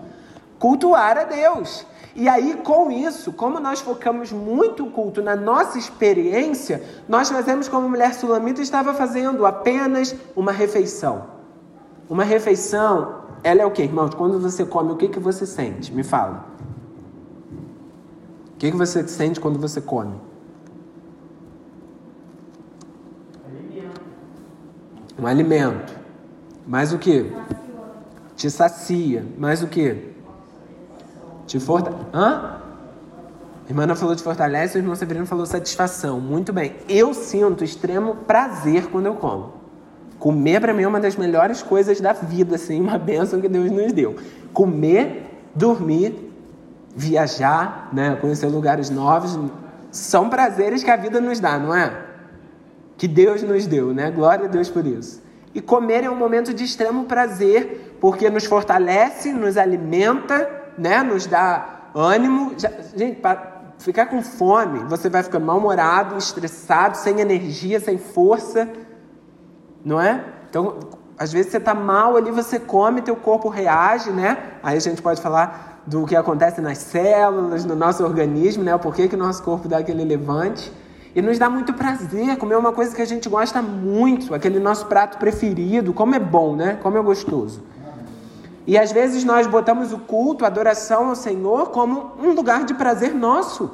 Cultuar 0.57 1.17
a 1.17 1.23
Deus. 1.25 1.85
E 2.15 2.29
aí, 2.29 2.55
com 2.63 2.91
isso, 2.91 3.33
como 3.33 3.59
nós 3.59 3.81
focamos 3.81 4.31
muito 4.31 4.85
o 4.85 4.91
culto 4.91 5.21
na 5.21 5.35
nossa 5.35 5.79
experiência, 5.79 6.83
nós 7.09 7.29
fazemos 7.29 7.67
como 7.67 7.87
a 7.87 7.89
mulher 7.89 8.13
sulamita 8.13 8.61
estava 8.61 8.93
fazendo, 8.93 9.45
apenas 9.47 10.15
uma 10.35 10.51
refeição. 10.51 11.25
Uma 12.07 12.23
refeição, 12.23 13.23
ela 13.43 13.63
é 13.63 13.65
o 13.65 13.71
que, 13.71 13.81
irmãos? 13.81 14.13
Quando 14.13 14.39
você 14.39 14.63
come, 14.63 14.91
o 14.91 14.95
que, 14.95 15.07
que 15.07 15.19
você 15.19 15.45
sente? 15.47 15.91
Me 15.91 16.03
fala. 16.03 16.45
O 18.53 18.57
que, 18.59 18.69
que 18.69 18.77
você 18.77 19.07
sente 19.07 19.39
quando 19.39 19.57
você 19.57 19.81
come? 19.81 20.13
Alimento. 23.47 24.01
Um 25.17 25.25
alimento. 25.25 25.99
Mais 26.67 26.93
o 26.93 26.99
que? 26.99 27.33
Te 28.35 28.51
sacia. 28.51 29.25
Mais 29.35 29.63
o 29.63 29.67
que? 29.67 30.12
Te 31.53 31.59
forta... 31.59 31.93
Hã? 32.11 32.55
Irmã 33.69 33.93
falou 33.93 34.15
de 34.15 34.23
fortalece, 34.23 34.75
o 34.75 34.79
irmão 34.79 34.95
Severino 34.95 35.27
falou 35.27 35.45
satisfação. 35.45 36.19
Muito 36.19 36.51
bem. 36.51 36.77
Eu 36.89 37.13
sinto 37.13 37.63
extremo 37.63 38.15
prazer 38.25 38.87
quando 38.87 39.05
eu 39.05 39.13
como. 39.13 39.53
Comer 40.17 40.59
para 40.59 40.73
mim 40.73 40.81
é 40.81 40.87
uma 40.87 40.99
das 40.99 41.15
melhores 41.15 41.61
coisas 41.61 42.01
da 42.01 42.11
vida, 42.11 42.55
assim, 42.55 42.81
uma 42.81 42.97
bênção 42.97 43.39
que 43.39 43.47
Deus 43.47 43.69
nos 43.69 43.93
deu. 43.93 44.15
Comer, 44.51 45.43
dormir, 45.53 46.33
viajar, 46.95 47.87
né, 47.93 48.17
conhecer 48.19 48.47
lugares 48.47 48.89
novos, 48.89 49.37
são 49.91 50.31
prazeres 50.31 50.83
que 50.83 50.89
a 50.89 50.95
vida 50.95 51.21
nos 51.21 51.39
dá, 51.39 51.59
não 51.59 51.75
é? 51.75 52.03
Que 52.97 53.07
Deus 53.07 53.43
nos 53.43 53.67
deu, 53.67 53.93
né? 53.93 54.09
Glória 54.09 54.45
a 54.45 54.49
Deus 54.49 54.71
por 54.71 54.87
isso. 54.87 55.21
E 55.53 55.61
comer 55.61 56.03
é 56.03 56.09
um 56.09 56.17
momento 56.17 56.51
de 56.51 56.63
extremo 56.63 57.03
prazer, 57.03 57.95
porque 58.01 58.27
nos 58.27 58.45
fortalece, 58.45 59.31
nos 59.31 59.55
alimenta 59.55 60.62
né, 60.77 61.03
nos 61.03 61.25
dá 61.25 61.89
ânimo. 61.95 62.53
Já, 62.57 62.69
gente, 62.95 63.19
para 63.19 63.53
ficar 63.77 64.05
com 64.07 64.21
fome, 64.21 64.79
você 64.85 65.09
vai 65.09 65.23
ficar 65.23 65.39
mal-humorado, 65.39 66.17
estressado, 66.17 66.97
sem 66.97 67.19
energia, 67.19 67.79
sem 67.79 67.97
força, 67.97 68.69
não 69.83 69.99
é? 69.99 70.23
Então, 70.49 70.77
às 71.17 71.31
vezes 71.31 71.51
você 71.51 71.57
está 71.57 71.73
mal 71.73 72.15
ali, 72.15 72.31
você 72.31 72.59
come, 72.59 73.01
teu 73.01 73.15
corpo 73.15 73.49
reage, 73.49 74.11
né? 74.11 74.37
Aí 74.61 74.77
a 74.77 74.79
gente 74.79 75.01
pode 75.01 75.21
falar 75.21 75.81
do 75.85 76.05
que 76.05 76.15
acontece 76.15 76.61
nas 76.61 76.77
células, 76.77 77.65
no 77.65 77.75
nosso 77.75 78.03
organismo, 78.03 78.63
né? 78.63 78.73
O 78.73 78.79
porquê 78.79 79.07
que 79.07 79.15
o 79.15 79.17
nosso 79.17 79.43
corpo 79.43 79.67
dá 79.67 79.79
aquele 79.79 80.03
levante. 80.03 80.71
E 81.15 81.21
nos 81.21 81.37
dá 81.37 81.47
muito 81.47 81.73
prazer 81.73 82.37
comer 82.37 82.57
uma 82.57 82.71
coisa 82.71 82.95
que 82.95 83.01
a 83.01 83.05
gente 83.05 83.29
gosta 83.29 83.61
muito, 83.61 84.33
aquele 84.33 84.59
nosso 84.59 84.87
prato 84.87 85.19
preferido. 85.19 85.93
Como 85.93 86.15
é 86.15 86.19
bom, 86.19 86.55
né? 86.55 86.79
Como 86.81 86.97
é 86.97 87.01
gostoso. 87.01 87.61
E 88.65 88.77
às 88.77 88.91
vezes 88.91 89.23
nós 89.23 89.45
botamos 89.45 89.91
o 89.91 89.99
culto, 89.99 90.45
a 90.45 90.47
adoração 90.47 91.09
ao 91.09 91.15
Senhor 91.15 91.69
como 91.69 92.13
um 92.19 92.31
lugar 92.31 92.63
de 92.63 92.73
prazer 92.73 93.13
nosso. 93.13 93.71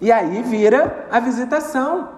E 0.00 0.10
aí 0.10 0.42
vira 0.42 1.06
a 1.10 1.20
visitação. 1.20 2.08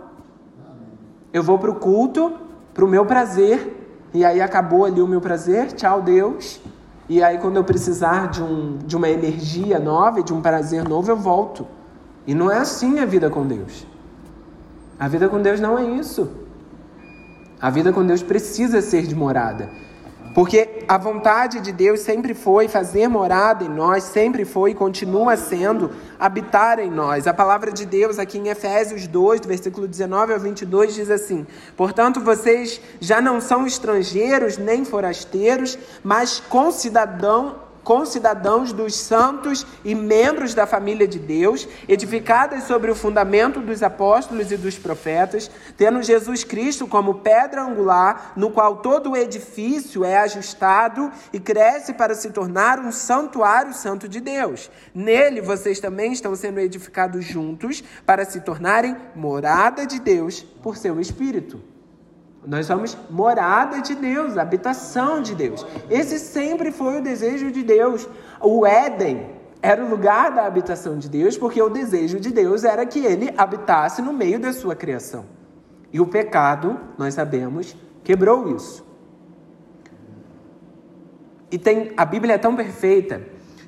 Eu 1.32 1.42
vou 1.42 1.58
para 1.58 1.70
o 1.70 1.74
culto, 1.74 2.32
para 2.72 2.84
o 2.84 2.88
meu 2.88 3.04
prazer. 3.04 3.74
e 4.14 4.24
aí 4.24 4.40
acabou 4.40 4.84
ali 4.84 5.02
o 5.02 5.06
meu 5.06 5.20
prazer, 5.20 5.72
tchau 5.72 6.00
Deus. 6.00 6.60
E 7.08 7.22
aí 7.22 7.38
quando 7.38 7.56
eu 7.56 7.64
precisar 7.64 8.28
de, 8.28 8.42
um, 8.42 8.78
de 8.78 8.96
uma 8.96 9.08
energia 9.08 9.78
nova, 9.78 10.22
de 10.22 10.32
um 10.32 10.40
prazer 10.40 10.88
novo, 10.88 11.10
eu 11.10 11.16
volto. 11.16 11.66
E 12.26 12.34
não 12.34 12.50
é 12.50 12.58
assim 12.58 12.98
a 12.98 13.04
vida 13.04 13.28
com 13.28 13.46
Deus. 13.46 13.86
A 14.98 15.06
vida 15.08 15.28
com 15.28 15.40
Deus 15.40 15.60
não 15.60 15.78
é 15.78 15.84
isso. 15.84 16.30
A 17.60 17.70
vida 17.70 17.92
com 17.92 18.04
Deus 18.04 18.22
precisa 18.22 18.80
ser 18.80 19.02
de 19.06 19.14
morada. 19.14 19.68
Porque 20.36 20.84
a 20.86 20.98
vontade 20.98 21.60
de 21.60 21.72
Deus 21.72 22.00
sempre 22.00 22.34
foi 22.34 22.68
fazer 22.68 23.08
morada 23.08 23.64
em 23.64 23.70
nós, 23.70 24.04
sempre 24.04 24.44
foi 24.44 24.72
e 24.72 24.74
continua 24.74 25.34
sendo 25.34 25.90
habitar 26.20 26.78
em 26.78 26.90
nós. 26.90 27.26
A 27.26 27.32
palavra 27.32 27.72
de 27.72 27.86
Deus 27.86 28.18
aqui 28.18 28.36
em 28.36 28.48
Efésios 28.48 29.06
2, 29.06 29.40
do 29.40 29.48
versículo 29.48 29.88
19 29.88 30.34
ao 30.34 30.38
22 30.38 30.94
diz 30.94 31.10
assim: 31.10 31.46
"Portanto, 31.74 32.20
vocês 32.20 32.78
já 33.00 33.18
não 33.18 33.40
são 33.40 33.66
estrangeiros 33.66 34.58
nem 34.58 34.84
forasteiros, 34.84 35.78
mas 36.04 36.38
concidadão 36.38 37.54
concidadãos 37.86 38.72
dos 38.72 38.96
santos 38.96 39.64
e 39.84 39.94
membros 39.94 40.54
da 40.54 40.66
família 40.66 41.06
de 41.06 41.20
Deus, 41.20 41.68
edificadas 41.86 42.64
sobre 42.64 42.90
o 42.90 42.96
fundamento 42.96 43.60
dos 43.60 43.80
apóstolos 43.80 44.50
e 44.50 44.56
dos 44.56 44.76
profetas, 44.76 45.48
tendo 45.76 46.02
Jesus 46.02 46.42
Cristo 46.42 46.88
como 46.88 47.20
pedra 47.20 47.62
angular, 47.62 48.32
no 48.34 48.50
qual 48.50 48.78
todo 48.78 49.12
o 49.12 49.16
edifício 49.16 50.04
é 50.04 50.18
ajustado 50.18 51.12
e 51.32 51.38
cresce 51.38 51.92
para 51.92 52.16
se 52.16 52.30
tornar 52.30 52.80
um 52.80 52.90
santuário 52.90 53.72
santo 53.72 54.08
de 54.08 54.20
Deus. 54.20 54.68
Nele 54.92 55.40
vocês 55.40 55.78
também 55.78 56.12
estão 56.12 56.34
sendo 56.34 56.58
edificados 56.58 57.24
juntos 57.24 57.84
para 58.04 58.24
se 58.24 58.40
tornarem 58.40 58.96
morada 59.14 59.86
de 59.86 60.00
Deus 60.00 60.42
por 60.42 60.76
seu 60.76 60.98
Espírito. 60.98 61.75
Nós 62.46 62.66
somos 62.66 62.96
morada 63.10 63.80
de 63.80 63.94
Deus, 63.96 64.38
habitação 64.38 65.20
de 65.20 65.34
Deus. 65.34 65.66
Esse 65.90 66.18
sempre 66.18 66.70
foi 66.70 66.98
o 66.98 67.02
desejo 67.02 67.50
de 67.50 67.64
Deus. 67.64 68.08
O 68.40 68.64
Éden 68.64 69.30
era 69.60 69.84
o 69.84 69.88
lugar 69.88 70.32
da 70.32 70.46
habitação 70.46 70.96
de 70.96 71.08
Deus, 71.08 71.36
porque 71.36 71.60
o 71.60 71.68
desejo 71.68 72.20
de 72.20 72.30
Deus 72.30 72.62
era 72.62 72.86
que 72.86 73.00
ele 73.00 73.34
habitasse 73.36 74.00
no 74.00 74.12
meio 74.12 74.38
da 74.38 74.52
sua 74.52 74.76
criação. 74.76 75.24
E 75.92 76.00
o 76.00 76.06
pecado, 76.06 76.78
nós 76.96 77.14
sabemos, 77.14 77.76
quebrou 78.04 78.54
isso. 78.54 78.86
E 81.50 81.58
tem 81.58 81.92
a 81.96 82.04
Bíblia 82.04 82.34
é 82.34 82.38
tão 82.38 82.54
perfeita 82.54 83.22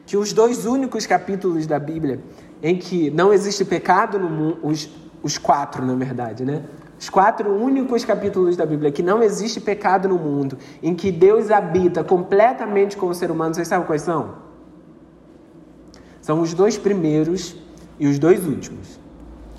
que 0.06 0.16
os 0.16 0.32
dois 0.32 0.66
únicos 0.66 1.04
capítulos 1.04 1.66
da 1.66 1.78
Bíblia 1.78 2.20
em 2.62 2.76
que 2.76 3.11
não 3.11 3.32
existe 3.32 3.64
pecado 3.64 4.18
no 4.18 4.28
mundo, 4.28 4.58
os, 4.62 4.88
os 5.23 5.37
quatro, 5.37 5.85
na 5.85 5.94
verdade, 5.94 6.44
né? 6.44 6.64
Os 6.99 7.09
quatro 7.09 7.50
únicos 7.50 8.05
capítulos 8.05 8.57
da 8.57 8.67
Bíblia 8.67 8.90
que 8.90 9.02
não 9.02 9.23
existe 9.23 9.61
pecado 9.61 10.09
no 10.09 10.19
mundo, 10.19 10.59
em 10.83 10.95
que 10.95 11.12
Deus 11.12 11.50
habita 11.50 12.02
completamente 12.02 12.97
com 12.97 13.07
o 13.07 13.14
ser 13.14 13.31
humano, 13.31 13.55
vocês 13.55 13.69
sabem 13.69 13.87
quais 13.87 14.02
são? 14.02 14.35
São 16.21 16.40
os 16.40 16.52
dois 16.52 16.76
primeiros 16.76 17.57
e 17.99 18.07
os 18.07 18.19
dois 18.19 18.45
últimos. 18.47 18.99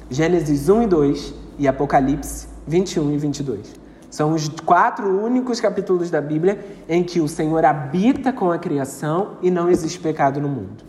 Gênesis 0.10 0.68
1 0.68 0.84
e 0.84 0.88
2 0.88 1.34
e 1.60 1.68
Apocalipse 1.68 2.48
21 2.68 3.14
e 3.14 3.18
22. 3.18 3.80
São 4.10 4.34
os 4.34 4.50
quatro 4.50 5.08
únicos 5.24 5.62
capítulos 5.62 6.10
da 6.10 6.20
Bíblia 6.20 6.64
em 6.88 7.04
que 7.04 7.22
o 7.22 7.28
Senhor 7.28 7.64
habita 7.64 8.34
com 8.34 8.52
a 8.52 8.58
criação 8.58 9.38
e 9.42 9.50
não 9.50 9.70
existe 9.70 10.00
pecado 10.00 10.42
no 10.42 10.50
mundo. 10.50 10.84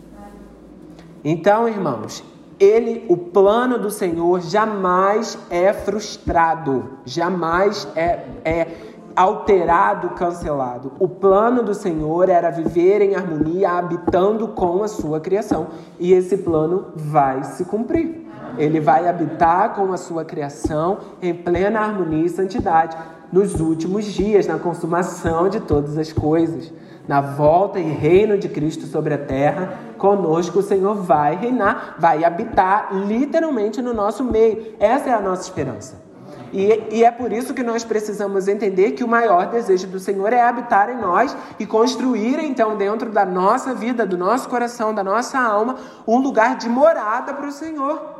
Então, 1.23 1.67
irmãos, 1.67 2.23
ele, 2.61 3.03
o 3.09 3.17
plano 3.17 3.79
do 3.79 3.89
Senhor 3.89 4.39
jamais 4.39 5.35
é 5.49 5.73
frustrado, 5.73 6.99
jamais 7.03 7.87
é, 7.95 8.19
é 8.45 8.67
alterado, 9.15 10.11
cancelado. 10.11 10.91
O 10.99 11.07
plano 11.07 11.63
do 11.63 11.73
Senhor 11.73 12.29
era 12.29 12.51
viver 12.51 13.01
em 13.01 13.15
harmonia, 13.15 13.71
habitando 13.71 14.49
com 14.49 14.83
a 14.83 14.87
sua 14.87 15.19
criação. 15.19 15.69
E 15.99 16.13
esse 16.13 16.37
plano 16.37 16.89
vai 16.95 17.43
se 17.43 17.65
cumprir. 17.65 18.27
Ele 18.57 18.79
vai 18.79 19.07
habitar 19.07 19.73
com 19.73 19.91
a 19.91 19.97
sua 19.97 20.23
criação 20.23 20.99
em 21.19 21.33
plena 21.33 21.79
harmonia 21.79 22.25
e 22.25 22.29
santidade 22.29 22.95
nos 23.31 23.59
últimos 23.59 24.05
dias, 24.05 24.45
na 24.45 24.59
consumação 24.59 25.49
de 25.49 25.61
todas 25.61 25.97
as 25.97 26.13
coisas 26.13 26.71
na 27.07 27.21
volta 27.21 27.79
e 27.79 27.83
reino 27.83 28.37
de 28.37 28.49
Cristo 28.49 28.85
sobre 28.85 29.13
a 29.13 29.17
terra, 29.17 29.79
conosco 29.97 30.59
o 30.59 30.63
Senhor 30.63 30.95
vai 30.95 31.35
reinar, 31.35 31.95
vai 31.99 32.23
habitar 32.23 32.89
literalmente 32.93 33.81
no 33.81 33.93
nosso 33.93 34.23
meio. 34.23 34.75
Essa 34.79 35.09
é 35.09 35.13
a 35.13 35.21
nossa 35.21 35.43
esperança. 35.43 36.11
E, 36.53 36.83
e, 36.91 37.03
é 37.03 37.11
por 37.11 37.31
isso 37.31 37.53
que 37.53 37.63
nós 37.63 37.83
precisamos 37.83 38.47
entender 38.47 38.91
que 38.91 39.03
o 39.03 39.07
maior 39.07 39.47
desejo 39.47 39.87
do 39.87 39.99
Senhor 39.99 40.33
é 40.33 40.41
habitar 40.41 40.89
em 40.89 40.97
nós 40.97 41.35
e 41.57 41.65
construir, 41.65 42.39
então, 42.39 42.75
dentro 42.75 43.09
da 43.09 43.25
nossa 43.25 43.73
vida, 43.73 44.05
do 44.05 44.17
nosso 44.17 44.49
coração, 44.49 44.93
da 44.93 45.03
nossa 45.03 45.39
alma, 45.39 45.77
um 46.05 46.17
lugar 46.17 46.57
de 46.57 46.67
morada 46.67 47.33
para 47.33 47.47
o 47.47 47.51
Senhor. 47.51 48.10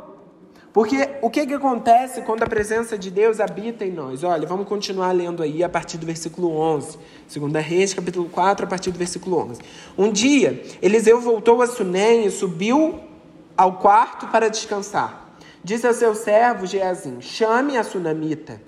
Porque 0.72 1.06
o 1.20 1.28
que, 1.28 1.46
que 1.46 1.52
acontece 1.52 2.22
quando 2.22 2.42
a 2.42 2.46
presença 2.46 2.96
de 2.96 3.10
Deus 3.10 3.40
habita 3.40 3.84
em 3.84 3.90
nós? 3.90 4.24
Olha, 4.24 4.48
vamos 4.48 4.66
continuar 4.66 5.12
lendo 5.12 5.42
aí 5.42 5.62
a 5.62 5.68
partir 5.68 5.98
do 5.98 6.06
versículo 6.06 6.56
11. 6.56 6.98
2 7.34 7.52
Reis, 7.64 7.92
capítulo 7.92 8.26
4, 8.30 8.64
a 8.64 8.68
partir 8.68 8.90
do 8.90 8.98
versículo 8.98 9.36
11. 9.50 9.60
Um 9.98 10.10
dia, 10.10 10.62
Eliseu 10.80 11.20
voltou 11.20 11.60
a 11.60 11.66
Sunem 11.66 12.24
e 12.24 12.30
subiu 12.30 12.98
ao 13.54 13.74
quarto 13.74 14.28
para 14.28 14.48
descansar. 14.48 15.36
Disse 15.62 15.86
ao 15.86 15.92
seu 15.92 16.14
servo 16.14 16.66
Geazim: 16.66 17.20
Chame 17.20 17.76
a 17.76 17.84
sunamita. 17.84 18.58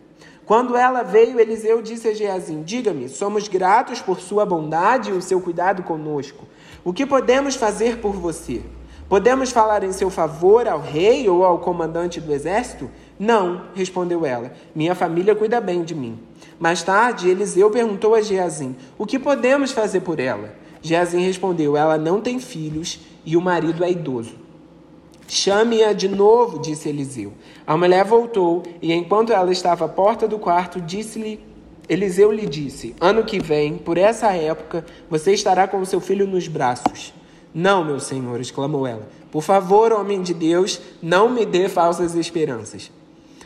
Quando 0.45 0.77
ela 0.77 1.03
veio, 1.03 1.41
Eliseu 1.41 1.81
disse 1.81 2.09
a 2.09 2.15
Geazim: 2.15 2.63
Diga-me, 2.63 3.09
somos 3.09 3.49
gratos 3.49 4.03
por 4.03 4.21
sua 4.21 4.45
bondade 4.45 5.09
e 5.09 5.15
o 5.15 5.23
seu 5.23 5.41
cuidado 5.41 5.83
conosco. 5.83 6.45
O 6.85 6.93
que 6.93 7.07
podemos 7.07 7.55
fazer 7.55 7.97
por 7.97 8.13
você? 8.13 8.61
Podemos 9.09 9.51
falar 9.51 9.85
em 9.85 9.93
seu 9.93 10.09
favor 10.11 10.67
ao 10.67 10.81
rei 10.81 11.29
ou 11.29 11.45
ao 11.45 11.59
comandante 11.59 12.21
do 12.21 12.33
exército? 12.33 12.91
Não, 13.19 13.63
respondeu 13.75 14.25
ela. 14.25 14.53
Minha 14.75 14.95
família 14.95 15.35
cuida 15.35 15.61
bem 15.61 15.83
de 15.83 15.95
mim. 15.95 16.19
Mais 16.59 16.83
tarde, 16.83 17.29
Eliseu 17.29 17.71
perguntou 17.71 18.15
a 18.15 18.23
Geazim: 18.23 18.75
O 18.99 19.05
que 19.05 19.19
podemos 19.19 19.73
fazer 19.73 20.01
por 20.01 20.19
ela? 20.19 20.55
Geazim 20.81 21.21
respondeu: 21.21 21.77
Ela 21.77 21.99
não 21.99 22.21
tem 22.21 22.39
filhos 22.39 23.01
e 23.25 23.37
o 23.37 23.41
marido 23.41 23.85
é 23.85 23.91
idoso. 23.91 24.37
Chame-a 25.29 25.93
de 25.93 26.09
novo, 26.09 26.59
disse 26.59 26.89
Eliseu. 26.89 27.33
A 27.67 27.77
mulher 27.77 28.05
voltou 28.05 28.63
e, 28.81 28.93
enquanto 28.93 29.33
ela 29.33 29.51
estava 29.53 29.87
à 29.87 29.89
porta 29.89 30.29
do 30.29 30.39
quarto, 30.39 30.81
disse-lhe 30.81 31.41
Eliseu 31.89 32.33
lhe 32.33 32.47
disse: 32.47 32.95
Ano 33.01 33.25
que 33.25 33.39
vem, 33.39 33.77
por 33.77 33.99
essa 33.99 34.33
época, 34.33 34.85
você 35.11 35.33
estará 35.33 35.69
com 35.69 35.85
seu 35.85 36.01
filho 36.01 36.27
nos 36.27 36.49
braços. 36.49 37.13
Não, 37.55 37.85
meu 37.85 38.01
senhor, 38.01 38.41
exclamou 38.41 38.85
ela. 38.85 39.09
Por 39.31 39.43
favor, 39.43 39.93
homem 39.93 40.23
de 40.23 40.35
Deus, 40.35 40.81
não 41.01 41.29
me 41.29 41.47
dê 41.47 41.69
falsas 41.69 42.17
esperanças. 42.17 42.91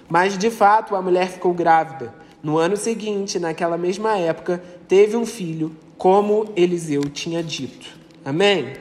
Mas 0.08 0.38
de 0.38 0.50
fato 0.50 0.96
a 0.96 1.02
mulher 1.02 1.28
ficou 1.28 1.52
grávida. 1.52 2.14
No 2.42 2.56
ano 2.56 2.76
seguinte, 2.76 3.38
naquela 3.38 3.76
mesma 3.76 4.16
época, 4.16 4.62
teve 4.86 5.16
um 5.16 5.26
filho, 5.26 5.76
como 5.98 6.50
Eliseu 6.56 7.02
tinha 7.02 7.42
dito. 7.42 7.86
Amém? 8.24 8.74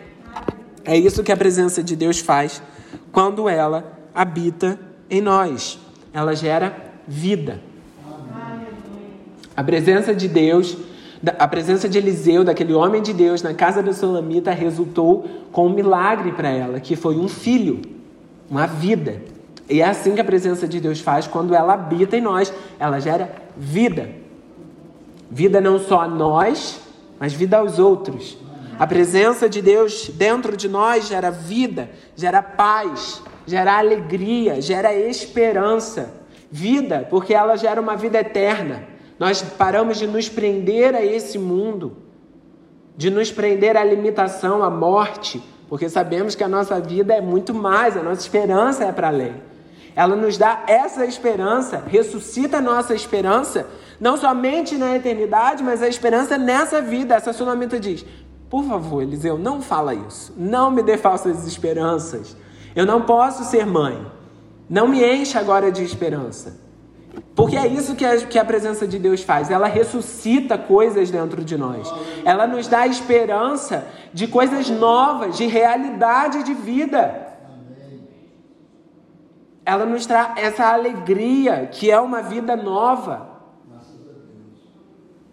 É 0.86 0.98
isso 0.98 1.24
que 1.24 1.32
a 1.32 1.38
presença 1.38 1.84
de 1.84 1.96
Deus 1.96 2.20
faz 2.20 2.62
quando 3.12 3.50
ela 3.50 4.00
habita 4.16 4.80
em 5.10 5.20
nós. 5.20 5.78
Ela 6.14 6.34
gera 6.34 6.94
vida. 7.06 7.62
A 9.56 9.64
presença 9.64 10.14
de 10.14 10.28
Deus 10.28 10.78
a 11.40 11.48
presença 11.48 11.90
de 11.90 11.98
Eliseu, 11.98 12.44
daquele 12.44 12.74
homem 12.74 13.02
de 13.02 13.14
Deus, 13.14 13.42
na 13.42 13.54
casa 13.54 13.82
do 13.82 13.94
Solamita, 13.94 14.52
resultou 14.52 15.26
com 15.52 15.68
um 15.68 15.74
milagre 15.74 16.32
para 16.32 16.50
ela, 16.50 16.80
que 16.80 16.96
foi 16.96 17.18
um 17.18 17.28
filho, 17.28 17.82
uma 18.50 18.68
vida. 18.68 19.22
E 19.70 19.82
é 19.82 19.86
assim 19.86 20.14
que 20.14 20.22
a 20.22 20.26
presença 20.26 20.68
de 20.68 20.80
Deus 20.80 21.02
faz 21.02 21.28
quando 21.28 21.56
ela 21.56 21.74
habita 21.74 22.16
em 22.16 22.22
nós, 22.22 22.54
ela 22.80 23.00
gera 23.00 23.32
vida. 23.58 24.10
Vida 25.30 25.60
não 25.60 25.80
só 25.80 26.02
a 26.02 26.08
nós, 26.08 26.80
mas 27.20 27.34
vida 27.34 27.58
aos 27.58 27.80
outros. 27.80 28.38
A 28.80 28.86
presença 28.86 29.50
de 29.50 29.62
Deus 29.62 30.10
dentro 30.14 30.56
de 30.56 30.70
nós 30.70 31.08
gera 31.08 31.32
vida, 31.32 31.90
gera 32.16 32.44
paz, 32.44 33.22
gera 33.46 33.78
alegria, 33.78 34.62
gera 34.62 34.94
esperança. 34.94 36.14
Vida, 36.50 37.06
porque 37.10 37.34
ela 37.34 37.58
gera 37.58 37.82
uma 37.82 37.98
vida 37.98 38.20
eterna. 38.20 38.84
Nós 39.20 39.42
paramos 39.42 39.98
de 39.98 40.06
nos 40.06 40.30
prender 40.30 40.96
a 40.96 41.04
esse 41.04 41.40
mundo, 41.40 41.98
de 42.96 43.10
nos 43.10 43.32
prender 43.32 43.76
à 43.76 43.84
limitação, 43.84 44.64
à 44.64 44.70
morte, 44.70 45.42
porque 45.68 45.90
sabemos 45.90 46.36
que 46.36 46.44
a 46.44 46.48
nossa 46.48 46.80
vida 46.80 47.14
é 47.14 47.22
muito 47.22 47.54
mais, 47.54 47.98
a 47.98 48.04
nossa 48.04 48.22
esperança 48.22 48.84
é 48.84 48.92
para 48.92 49.08
além. 49.08 49.36
Ela 49.96 50.16
nos 50.16 50.38
dá 50.38 50.64
essa 50.68 51.06
esperança, 51.06 51.84
ressuscita 51.88 52.58
a 52.58 52.62
nossa 52.62 52.94
esperança, 52.94 53.68
não 54.00 54.16
somente 54.16 54.78
na 54.78 54.96
eternidade, 54.96 55.64
mas 55.64 55.82
a 55.82 55.88
esperança 55.88 56.38
nessa 56.38 56.80
vida. 56.80 57.16
Essa 57.16 57.34
sunamita 57.34 57.80
diz: 57.80 58.06
Por 58.48 58.64
favor, 58.64 59.02
Eliseu, 59.02 59.40
não 59.40 59.60
fala 59.60 59.96
isso. 59.96 60.32
Não 60.38 60.70
me 60.70 60.84
dê 60.84 60.98
falsas 60.98 61.48
esperanças. 61.48 62.38
Eu 62.76 62.86
não 62.86 63.02
posso 63.02 63.44
ser 63.46 63.66
mãe. 63.66 64.00
Não 64.70 64.88
me 64.88 65.04
enche 65.04 65.36
agora 65.36 65.72
de 65.72 65.84
esperança. 65.84 66.67
Porque 67.36 67.56
é 67.56 67.68
isso 67.68 67.96
que 67.96 68.06
a, 68.06 68.18
que 68.26 68.40
a 68.40 68.46
presença 68.46 68.88
de 68.88 69.00
Deus 69.00 69.24
faz. 69.24 69.50
Ela 69.50 69.68
ressuscita 69.68 70.58
coisas 70.58 71.10
dentro 71.10 71.44
de 71.44 71.58
nós. 71.58 71.92
Ela 72.26 72.48
nos 72.48 72.68
dá 72.68 72.86
esperança 72.88 73.88
de 74.14 74.28
coisas 74.28 74.70
novas, 74.70 75.38
de 75.38 75.46
realidade 75.48 76.44
de 76.44 76.54
vida. 76.54 77.28
Ela 79.66 79.86
nos 79.86 80.06
traz 80.06 80.38
essa 80.38 80.66
alegria 80.68 81.68
que 81.72 81.92
é 81.92 82.00
uma 82.00 82.22
vida 82.22 82.56
nova. 82.56 83.38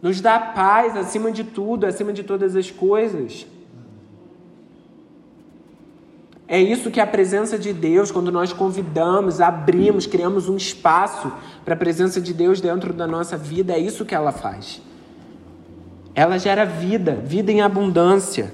Nos 0.03 0.21
dá 0.21 0.39
paz 0.39 0.97
acima 0.97 1.31
de 1.33 1.45
tudo, 1.45 1.87
acima 1.87 2.13
de 2.13 2.23
todas 2.23 2.55
as 2.57 2.71
coisas. 2.71 3.47
É 6.47 6.61
isso 6.61 6.91
que 6.91 7.01
a 7.01 7.07
presença 7.07 7.59
de 7.59 7.73
Deus, 7.73 8.11
quando 8.11 8.31
nós 8.31 8.53
convidamos, 8.53 9.41
abrimos, 9.41 10.07
criamos 10.07 10.49
um 10.49 10.57
espaço 10.57 11.33
para 11.65 11.75
a 11.75 11.77
presença 11.77 12.21
de 12.21 12.35
Deus 12.35 12.61
dentro 12.61 12.93
da 12.93 13.07
nossa 13.07 13.37
vida, 13.37 13.73
é 13.73 13.79
isso 13.79 14.05
que 14.05 14.15
ela 14.15 14.31
faz. 14.31 14.83
Ela 16.15 16.39
gera 16.39 16.65
vida, 16.65 17.15
vida 17.25 17.51
em 17.51 17.63
abundância. 17.63 18.53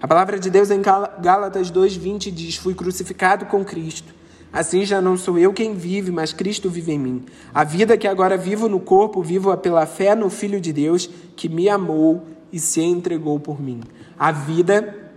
A 0.00 0.08
palavra 0.08 0.38
de 0.38 0.48
Deus 0.48 0.70
em 0.70 0.80
Gálatas 0.80 1.70
2:20 1.70 2.30
diz: 2.30 2.56
"Fui 2.56 2.74
crucificado 2.74 3.46
com 3.46 3.64
Cristo. 3.64 4.14
Assim 4.50 4.84
já 4.84 5.02
não 5.02 5.16
sou 5.16 5.38
eu 5.38 5.52
quem 5.52 5.74
vive, 5.74 6.10
mas 6.10 6.32
Cristo 6.32 6.70
vive 6.70 6.92
em 6.92 6.98
mim. 6.98 7.24
A 7.52 7.62
vida 7.62 7.98
que 7.98 8.08
agora 8.08 8.38
vivo 8.38 8.68
no 8.68 8.80
corpo, 8.80 9.22
vivo-a 9.22 9.56
pela 9.56 9.84
fé 9.84 10.14
no 10.14 10.30
Filho 10.30 10.60
de 10.60 10.72
Deus, 10.72 11.10
que 11.36 11.48
me 11.48 11.68
amou 11.68 12.24
e 12.50 12.58
se 12.58 12.80
entregou 12.80 13.38
por 13.38 13.60
mim." 13.60 13.80
A 14.18 14.32
vida 14.32 15.07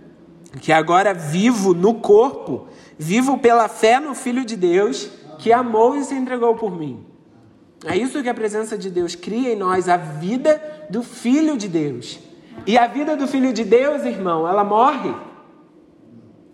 que 0.60 0.72
agora 0.72 1.14
vivo 1.14 1.74
no 1.74 1.94
corpo, 1.94 2.66
vivo 2.98 3.38
pela 3.38 3.68
fé 3.68 3.98
no 3.98 4.14
Filho 4.14 4.44
de 4.44 4.56
Deus, 4.56 5.10
que 5.38 5.52
amou 5.52 5.96
e 5.96 6.04
se 6.04 6.14
entregou 6.14 6.54
por 6.54 6.76
mim. 6.76 7.04
É 7.84 7.96
isso 7.96 8.22
que 8.22 8.28
a 8.28 8.34
presença 8.34 8.78
de 8.78 8.90
Deus 8.90 9.14
cria 9.14 9.52
em 9.52 9.56
nós, 9.56 9.88
a 9.88 9.96
vida 9.96 10.60
do 10.88 11.02
Filho 11.02 11.56
de 11.56 11.68
Deus. 11.68 12.20
E 12.66 12.78
a 12.78 12.86
vida 12.86 13.16
do 13.16 13.26
Filho 13.26 13.52
de 13.52 13.64
Deus, 13.64 14.04
irmão, 14.04 14.46
ela 14.46 14.62
morre. 14.62 15.14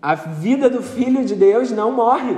A 0.00 0.14
vida 0.14 0.70
do 0.70 0.82
Filho 0.82 1.24
de 1.24 1.34
Deus 1.34 1.70
não 1.70 1.92
morre. 1.92 2.36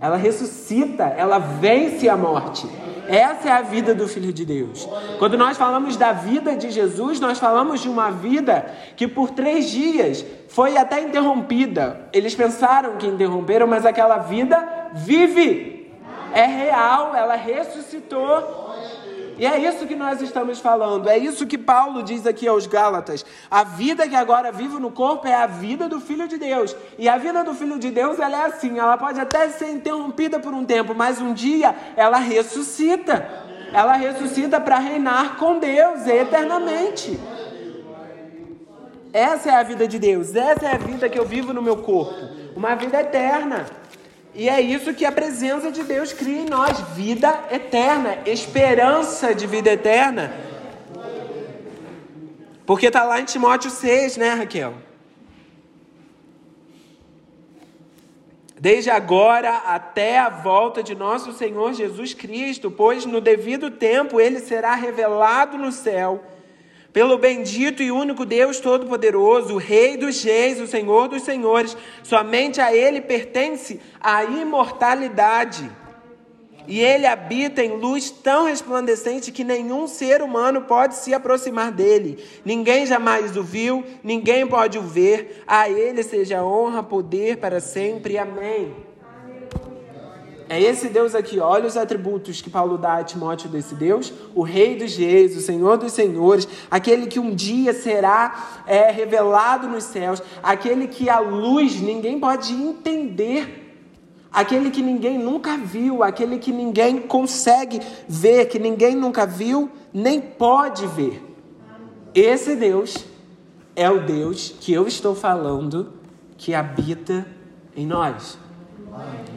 Ela 0.00 0.16
ressuscita, 0.16 1.04
ela 1.04 1.38
vence 1.38 2.08
a 2.08 2.16
morte. 2.16 2.68
Essa 3.08 3.48
é 3.48 3.52
a 3.52 3.62
vida 3.62 3.94
do 3.94 4.08
Filho 4.08 4.32
de 4.32 4.44
Deus. 4.44 4.88
Quando 5.18 5.36
nós 5.36 5.56
falamos 5.56 5.96
da 5.96 6.12
vida 6.12 6.56
de 6.56 6.70
Jesus, 6.70 7.20
nós 7.20 7.38
falamos 7.38 7.80
de 7.80 7.88
uma 7.88 8.10
vida 8.10 8.66
que 8.96 9.06
por 9.06 9.30
três 9.30 9.70
dias 9.70 10.24
foi 10.48 10.76
até 10.76 11.00
interrompida. 11.00 12.08
Eles 12.12 12.34
pensaram 12.34 12.96
que 12.96 13.06
interromperam, 13.06 13.66
mas 13.66 13.84
aquela 13.84 14.18
vida 14.18 14.90
vive. 14.94 15.92
É 16.32 16.46
real, 16.46 17.14
ela 17.14 17.36
ressuscitou. 17.36 18.63
E 19.36 19.44
é 19.46 19.58
isso 19.58 19.86
que 19.86 19.96
nós 19.96 20.22
estamos 20.22 20.60
falando, 20.60 21.08
é 21.08 21.18
isso 21.18 21.46
que 21.46 21.58
Paulo 21.58 22.02
diz 22.02 22.26
aqui 22.26 22.46
aos 22.46 22.66
Gálatas. 22.66 23.26
A 23.50 23.64
vida 23.64 24.08
que 24.08 24.14
agora 24.14 24.52
vivo 24.52 24.78
no 24.78 24.92
corpo 24.92 25.26
é 25.26 25.34
a 25.34 25.46
vida 25.46 25.88
do 25.88 26.00
Filho 26.00 26.28
de 26.28 26.38
Deus. 26.38 26.76
E 26.96 27.08
a 27.08 27.16
vida 27.16 27.42
do 27.42 27.52
Filho 27.52 27.78
de 27.78 27.90
Deus, 27.90 28.20
ela 28.20 28.44
é 28.44 28.46
assim, 28.46 28.78
ela 28.78 28.96
pode 28.96 29.18
até 29.18 29.48
ser 29.48 29.70
interrompida 29.70 30.38
por 30.38 30.54
um 30.54 30.64
tempo, 30.64 30.94
mas 30.94 31.20
um 31.20 31.32
dia 31.32 31.74
ela 31.96 32.18
ressuscita. 32.18 33.28
Ela 33.72 33.94
ressuscita 33.94 34.60
para 34.60 34.78
reinar 34.78 35.36
com 35.36 35.58
Deus 35.58 36.06
eternamente. 36.06 37.18
Essa 39.12 39.50
é 39.50 39.54
a 39.54 39.62
vida 39.62 39.86
de 39.86 39.98
Deus, 39.98 40.34
essa 40.34 40.66
é 40.66 40.74
a 40.74 40.78
vida 40.78 41.08
que 41.08 41.18
eu 41.18 41.24
vivo 41.24 41.52
no 41.52 41.62
meu 41.62 41.76
corpo, 41.76 42.14
uma 42.56 42.74
vida 42.74 43.00
eterna. 43.00 43.64
E 44.34 44.48
é 44.48 44.60
isso 44.60 44.92
que 44.92 45.04
a 45.04 45.12
presença 45.12 45.70
de 45.70 45.84
Deus 45.84 46.12
cria 46.12 46.40
em 46.40 46.46
nós: 46.46 46.80
vida 46.94 47.44
eterna, 47.50 48.18
esperança 48.26 49.34
de 49.34 49.46
vida 49.46 49.70
eterna. 49.70 50.34
Porque 52.66 52.86
está 52.86 53.04
lá 53.04 53.20
em 53.20 53.24
Timóteo 53.24 53.70
6, 53.70 54.16
né, 54.16 54.30
Raquel? 54.34 54.74
Desde 58.58 58.90
agora 58.90 59.58
até 59.66 60.18
a 60.18 60.30
volta 60.30 60.82
de 60.82 60.94
nosso 60.94 61.32
Senhor 61.32 61.74
Jesus 61.74 62.14
Cristo, 62.14 62.70
pois 62.70 63.04
no 63.04 63.20
devido 63.20 63.70
tempo 63.70 64.18
ele 64.18 64.40
será 64.40 64.74
revelado 64.74 65.58
no 65.58 65.70
céu 65.70 66.24
pelo 66.94 67.18
bendito 67.18 67.82
e 67.82 67.90
único 67.90 68.24
Deus 68.24 68.60
Todo-Poderoso, 68.60 69.54
o 69.54 69.58
Rei 69.58 69.96
dos 69.96 70.22
Reis, 70.22 70.60
o 70.60 70.66
Senhor 70.68 71.08
dos 71.08 71.24
Senhores, 71.24 71.76
somente 72.04 72.60
a 72.60 72.72
Ele 72.72 73.00
pertence 73.00 73.80
a 74.00 74.22
imortalidade. 74.22 75.68
E 76.68 76.80
Ele 76.80 77.04
habita 77.04 77.64
em 77.64 77.78
luz 77.78 78.12
tão 78.12 78.44
resplandecente 78.44 79.32
que 79.32 79.42
nenhum 79.42 79.88
ser 79.88 80.22
humano 80.22 80.62
pode 80.62 80.94
se 80.94 81.12
aproximar 81.12 81.72
dele. 81.72 82.24
Ninguém 82.44 82.86
jamais 82.86 83.36
o 83.36 83.42
viu, 83.42 83.84
ninguém 84.00 84.46
pode 84.46 84.78
o 84.78 84.82
ver. 84.82 85.42
A 85.48 85.68
Ele 85.68 86.00
seja 86.04 86.44
honra, 86.44 86.80
poder 86.80 87.38
para 87.38 87.58
sempre. 87.58 88.16
Amém. 88.16 88.72
É 90.48 90.60
esse 90.60 90.88
Deus 90.88 91.14
aqui, 91.14 91.40
olha 91.40 91.66
os 91.66 91.76
atributos 91.76 92.42
que 92.42 92.50
Paulo 92.50 92.76
dá 92.76 92.98
a 92.98 93.04
Timóteo 93.04 93.48
desse 93.48 93.74
Deus: 93.74 94.12
o 94.34 94.42
Rei 94.42 94.76
dos 94.76 94.96
Reis, 94.96 95.36
o 95.36 95.40
Senhor 95.40 95.78
dos 95.78 95.92
Senhores, 95.92 96.46
aquele 96.70 97.06
que 97.06 97.18
um 97.18 97.34
dia 97.34 97.72
será 97.72 98.62
é, 98.66 98.90
revelado 98.90 99.66
nos 99.68 99.84
céus, 99.84 100.22
aquele 100.42 100.86
que 100.86 101.08
a 101.08 101.18
luz 101.18 101.80
ninguém 101.80 102.20
pode 102.20 102.52
entender, 102.52 103.78
aquele 104.30 104.70
que 104.70 104.82
ninguém 104.82 105.18
nunca 105.18 105.56
viu, 105.56 106.02
aquele 106.02 106.38
que 106.38 106.52
ninguém 106.52 107.00
consegue 107.00 107.80
ver, 108.06 108.46
que 108.46 108.58
ninguém 108.58 108.94
nunca 108.94 109.26
viu, 109.26 109.70
nem 109.92 110.20
pode 110.20 110.86
ver. 110.88 111.22
Esse 112.14 112.54
Deus 112.54 113.06
é 113.74 113.90
o 113.90 114.00
Deus 114.02 114.54
que 114.60 114.72
eu 114.72 114.86
estou 114.86 115.14
falando 115.14 115.94
que 116.36 116.54
habita 116.54 117.26
em 117.74 117.86
nós. 117.86 118.43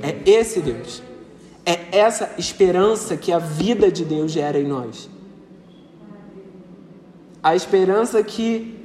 É 0.01 0.29
esse 0.29 0.61
Deus. 0.61 1.01
É 1.65 1.97
essa 1.97 2.31
esperança 2.37 3.17
que 3.17 3.31
a 3.31 3.39
vida 3.39 3.91
de 3.91 4.05
Deus 4.05 4.31
gera 4.31 4.59
em 4.59 4.65
nós. 4.65 5.09
A 7.43 7.55
esperança 7.55 8.21
que 8.23 8.77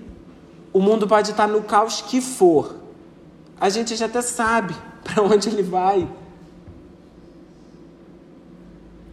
o 0.72 0.80
mundo 0.80 1.06
pode 1.06 1.30
estar 1.30 1.46
no 1.46 1.62
caos 1.62 2.00
que 2.00 2.20
for. 2.20 2.76
A 3.61 3.68
gente 3.68 3.94
já 3.94 4.06
até 4.06 4.22
sabe 4.22 4.74
para 5.04 5.22
onde 5.22 5.48
ele 5.48 5.62
vai. 5.62 6.08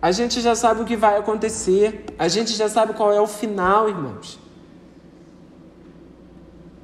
A 0.02 0.12
gente 0.12 0.40
já 0.40 0.56
sabe 0.56 0.82
o 0.82 0.86
que 0.86 0.96
vai 0.96 1.18
acontecer. 1.18 2.06
A 2.18 2.28
gente 2.28 2.54
já 2.54 2.70
sabe 2.70 2.94
qual 2.94 3.12
é 3.12 3.20
o 3.20 3.28
final, 3.28 3.90
irmãos. 3.90 4.40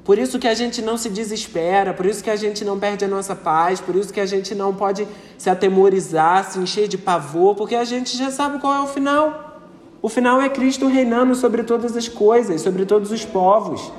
Por 0.06 0.20
isso 0.20 0.38
que 0.38 0.46
a 0.46 0.54
gente 0.54 0.80
não 0.80 0.96
se 0.96 1.10
desespera, 1.10 1.92
por 1.92 2.06
isso 2.06 2.22
que 2.22 2.30
a 2.30 2.36
gente 2.36 2.64
não 2.64 2.78
perde 2.78 3.04
a 3.04 3.08
nossa 3.08 3.34
paz, 3.34 3.80
por 3.80 3.96
isso 3.96 4.12
que 4.12 4.20
a 4.20 4.24
gente 4.24 4.54
não 4.54 4.72
pode 4.72 5.06
se 5.36 5.50
atemorizar, 5.50 6.48
se 6.48 6.60
encher 6.60 6.86
de 6.86 6.96
pavor, 6.96 7.56
porque 7.56 7.74
a 7.74 7.82
gente 7.82 8.16
já 8.16 8.30
sabe 8.30 8.60
qual 8.60 8.72
é 8.72 8.80
o 8.80 8.86
final. 8.86 9.58
O 10.00 10.08
final 10.08 10.40
é 10.40 10.48
Cristo 10.48 10.86
reinando 10.86 11.34
sobre 11.34 11.64
todas 11.64 11.96
as 11.96 12.06
coisas, 12.06 12.60
sobre 12.60 12.86
todos 12.86 13.10
os 13.10 13.24
povos. 13.24 13.90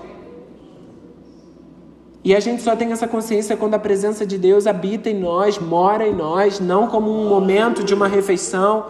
E 2.24 2.34
a 2.34 2.39
gente 2.39 2.62
só 2.62 2.74
tem 2.74 2.93
essa 2.93 3.08
consciência 3.08 3.58
quando 3.58 3.74
a 3.74 3.80
presença 3.80 4.26
de 4.26 4.38
Deus 4.38 4.65
habita 4.65 5.10
em 5.10 5.20
nós, 5.20 5.60
mora 5.60 6.08
em 6.08 6.15
nós, 6.15 6.62
não 6.62 6.88
como 6.88 7.12
um 7.12 7.28
momento 7.28 7.84
de 7.84 7.93
uma 7.93 8.08
refeição, 8.08 8.86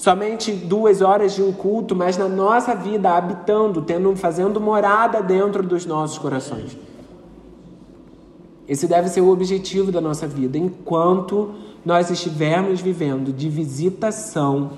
somente 0.00 0.50
duas 0.50 1.02
horas 1.02 1.34
de 1.34 1.42
um 1.42 1.52
culto, 1.52 1.94
mas 1.94 2.16
na 2.16 2.26
nossa 2.26 2.74
vida, 2.74 3.10
habitando, 3.10 3.82
tendo, 3.82 4.16
fazendo 4.16 4.58
morada 4.58 5.22
dentro 5.22 5.62
dos 5.62 5.84
nossos 5.84 6.16
corações. 6.16 6.74
Esse 8.66 8.86
deve 8.86 9.10
ser 9.10 9.20
o 9.20 9.30
objetivo 9.30 9.92
da 9.92 10.00
nossa 10.00 10.26
vida. 10.26 10.56
Enquanto 10.56 11.50
nós 11.84 12.10
estivermos 12.10 12.80
vivendo 12.80 13.30
de 13.30 13.50
visitação, 13.50 14.70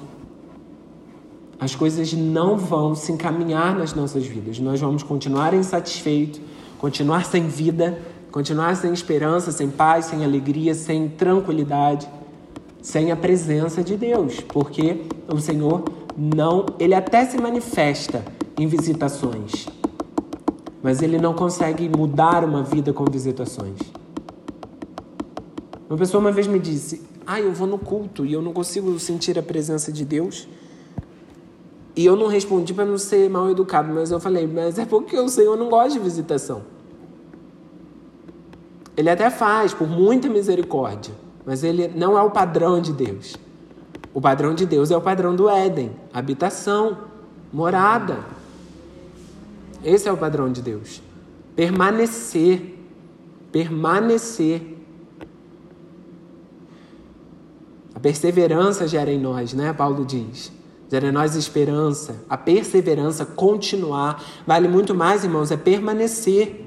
as 1.60 1.72
coisas 1.76 2.12
não 2.12 2.56
vão 2.56 2.96
se 2.96 3.12
encaminhar 3.12 3.78
nas 3.78 3.94
nossas 3.94 4.26
vidas. 4.26 4.58
Nós 4.58 4.80
vamos 4.80 5.04
continuar 5.04 5.54
insatisfeitos, 5.54 6.40
continuar 6.80 7.26
sem 7.26 7.46
vida, 7.46 7.96
continuar 8.32 8.74
sem 8.74 8.92
esperança, 8.92 9.52
sem 9.52 9.70
paz, 9.70 10.06
sem 10.06 10.24
alegria, 10.24 10.74
sem 10.74 11.08
tranquilidade 11.08 12.08
sem 12.82 13.12
a 13.12 13.16
presença 13.16 13.82
de 13.82 13.96
Deus, 13.96 14.40
porque 14.40 15.02
o 15.32 15.38
Senhor 15.38 15.84
não, 16.16 16.66
ele 16.78 16.94
até 16.94 17.24
se 17.24 17.38
manifesta 17.38 18.24
em 18.58 18.66
visitações, 18.66 19.66
mas 20.82 21.00
ele 21.00 21.16
não 21.16 21.32
consegue 21.32 21.88
mudar 21.88 22.44
uma 22.44 22.62
vida 22.62 22.92
com 22.92 23.04
visitações. 23.04 23.78
Uma 25.88 25.96
pessoa 25.96 26.20
uma 26.20 26.32
vez 26.32 26.46
me 26.46 26.58
disse: 26.58 27.02
"Ah, 27.24 27.40
eu 27.40 27.52
vou 27.52 27.68
no 27.68 27.78
culto 27.78 28.26
e 28.26 28.32
eu 28.32 28.42
não 28.42 28.52
consigo 28.52 28.98
sentir 28.98 29.38
a 29.38 29.42
presença 29.42 29.92
de 29.92 30.04
Deus". 30.04 30.48
E 31.94 32.04
eu 32.04 32.16
não 32.16 32.26
respondi 32.26 32.74
para 32.74 32.86
não 32.86 32.98
ser 32.98 33.28
mal 33.30 33.48
educado, 33.50 33.92
mas 33.92 34.10
eu 34.10 34.18
falei: 34.18 34.46
"Mas 34.46 34.78
é 34.78 34.84
porque 34.84 35.16
o 35.16 35.28
Senhor 35.28 35.56
não 35.56 35.68
gosta 35.68 35.90
de 35.90 35.98
visitação". 36.00 36.62
Ele 38.96 39.08
até 39.08 39.30
faz 39.30 39.72
por 39.72 39.88
muita 39.88 40.28
misericórdia, 40.28 41.14
mas 41.46 41.64
ele 41.64 41.88
não 41.88 42.16
é 42.16 42.22
o 42.22 42.30
padrão 42.30 42.80
de 42.80 42.92
Deus. 42.92 43.36
O 44.14 44.20
padrão 44.20 44.54
de 44.54 44.66
Deus 44.66 44.90
é 44.90 44.96
o 44.96 45.00
padrão 45.00 45.34
do 45.34 45.48
Éden, 45.48 45.92
habitação, 46.12 46.98
morada. 47.52 48.18
Esse 49.84 50.08
é 50.08 50.12
o 50.12 50.16
padrão 50.16 50.52
de 50.52 50.62
Deus. 50.62 51.02
Permanecer, 51.56 52.78
permanecer. 53.50 54.78
A 57.94 58.00
perseverança 58.00 58.86
gera 58.86 59.10
em 59.10 59.20
nós, 59.20 59.52
né? 59.52 59.72
Paulo 59.72 60.04
diz. 60.04 60.52
Gera 60.90 61.08
em 61.08 61.12
nós 61.12 61.34
esperança. 61.34 62.16
A 62.28 62.36
perseverança, 62.36 63.24
continuar. 63.24 64.22
Vale 64.46 64.68
muito 64.68 64.94
mais, 64.94 65.24
irmãos, 65.24 65.50
é 65.50 65.56
permanecer. 65.56 66.66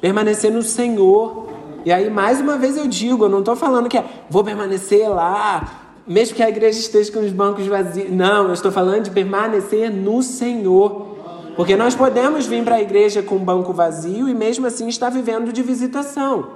Permanecer 0.00 0.52
no 0.52 0.62
Senhor. 0.62 1.45
E 1.86 1.92
aí, 1.92 2.10
mais 2.10 2.40
uma 2.40 2.58
vez 2.58 2.76
eu 2.76 2.88
digo, 2.88 3.26
eu 3.26 3.28
não 3.28 3.38
estou 3.38 3.54
falando 3.54 3.88
que 3.88 3.96
é, 3.96 4.04
vou 4.28 4.42
permanecer 4.42 5.08
lá, 5.08 5.84
mesmo 6.04 6.34
que 6.34 6.42
a 6.42 6.48
igreja 6.48 6.80
esteja 6.80 7.12
com 7.12 7.20
os 7.20 7.30
bancos 7.30 7.64
vazios. 7.68 8.10
Não, 8.10 8.48
eu 8.48 8.54
estou 8.54 8.72
falando 8.72 9.04
de 9.04 9.10
permanecer 9.12 9.88
no 9.88 10.20
Senhor. 10.20 11.14
Porque 11.54 11.76
nós 11.76 11.94
podemos 11.94 12.44
vir 12.44 12.64
para 12.64 12.74
a 12.74 12.82
igreja 12.82 13.22
com 13.22 13.36
o 13.36 13.38
banco 13.38 13.72
vazio 13.72 14.28
e 14.28 14.34
mesmo 14.34 14.66
assim 14.66 14.88
estar 14.88 15.10
vivendo 15.10 15.52
de 15.52 15.62
visitação, 15.62 16.48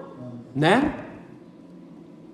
né? 0.52 0.96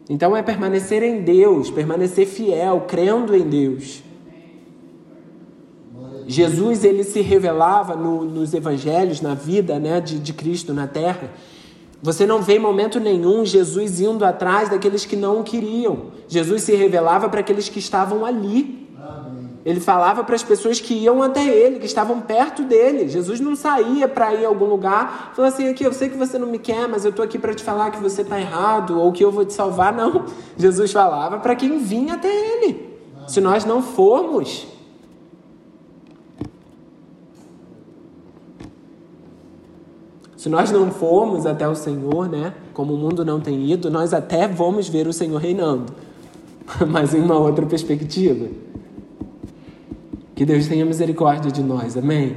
Então 0.09 0.35
é 0.35 0.43
permanecer 0.43 1.03
em 1.03 1.21
Deus, 1.21 1.71
permanecer 1.71 2.27
fiel, 2.27 2.87
crendo 2.89 3.37
em 3.37 3.43
Deus. 3.43 4.03
Jesus 6.27 6.83
ele 6.83 7.05
se 7.05 7.21
revelava 7.21 7.95
no, 7.95 8.25
nos 8.25 8.55
evangelhos, 8.55 9.21
na 9.21 9.35
vida 9.35 9.79
né, 9.79 10.01
de, 10.01 10.19
de 10.19 10.33
Cristo 10.33 10.73
na 10.73 10.87
terra. 10.87 11.31
Você 12.03 12.27
não 12.27 12.43
vê 12.43 12.57
em 12.57 12.59
momento 12.59 13.01
nenhum 13.01 13.45
Jesus 13.45 14.01
indo 14.01 14.25
atrás 14.25 14.69
daqueles 14.69 15.05
que 15.05 15.17
não 15.17 15.41
o 15.41 15.45
queriam. 15.45 16.13
Jesus 16.29 16.63
se 16.63 16.75
revelava 16.75 17.29
para 17.29 17.41
aqueles 17.41 17.69
que 17.69 17.79
estavam 17.79 18.25
ali. 18.25 18.87
Ele 19.67 19.81
falava 19.81 20.23
para 20.23 20.37
as 20.37 20.45
pessoas 20.45 20.81
que 20.81 20.95
iam 20.95 21.21
até 21.25 21.45
ele, 21.45 21.81
que 21.81 21.87
estavam 21.87 22.21
perto 22.21 22.63
dele. 22.63 23.09
Jesus 23.09 23.41
não 23.41 23.57
saía 23.57 24.07
para 24.07 24.33
ir 24.33 24.45
a 24.45 24.49
algum 24.49 24.67
lugar, 24.67 25.33
falou 25.35 25.49
assim: 25.49 25.69
aqui, 25.69 25.83
eu 25.83 25.93
sei 25.93 26.09
que 26.09 26.17
você 26.17 26.39
não 26.39 26.47
me 26.47 26.61
quer, 26.61 26.87
mas 26.87 27.05
eu 27.05 27.11
estou 27.11 27.25
aqui 27.25 27.37
para 27.37 27.53
te 27.53 27.65
falar 27.65 27.91
que 27.91 28.01
você 28.01 28.23
está 28.23 28.39
errado 28.41 29.01
ou 29.01 29.11
que 29.11 29.25
eu 29.25 29.33
vou 29.33 29.45
te 29.45 29.53
salvar. 29.53 29.93
Não. 29.93 30.27
Jesus 30.57 30.93
falava 30.93 31.41
para 31.41 31.57
quem 31.57 31.79
vinha 31.79 32.15
até 32.15 32.29
ele. 32.29 32.97
Se 33.27 33.41
nós 33.41 33.65
não 33.65 33.83
formos, 33.83 34.69
Se 40.47 40.51
nós 40.51 40.71
não 40.71 40.93
formos 40.93 41.45
até 41.45 41.69
o 41.69 41.75
Senhor, 41.75 42.29
né, 42.29 42.55
como 42.73 42.95
o 42.95 42.97
mundo 42.97 43.25
não 43.25 43.41
tem 43.41 43.69
ido, 43.69 43.91
nós 43.91 44.15
até 44.15 44.47
vamos 44.47 44.89
ver 44.89 45.09
o 45.09 45.13
Senhor 45.13 45.39
reinando, 45.41 45.87
mas 46.89 47.13
em 47.13 47.21
uma 47.21 47.37
outra 47.37 47.67
perspectiva. 47.67 48.47
Que 50.37 50.45
Deus 50.47 50.69
tenha 50.69 50.87
misericórdia 50.87 51.51
de 51.51 51.65
nós, 51.65 51.97
amém? 51.97 52.37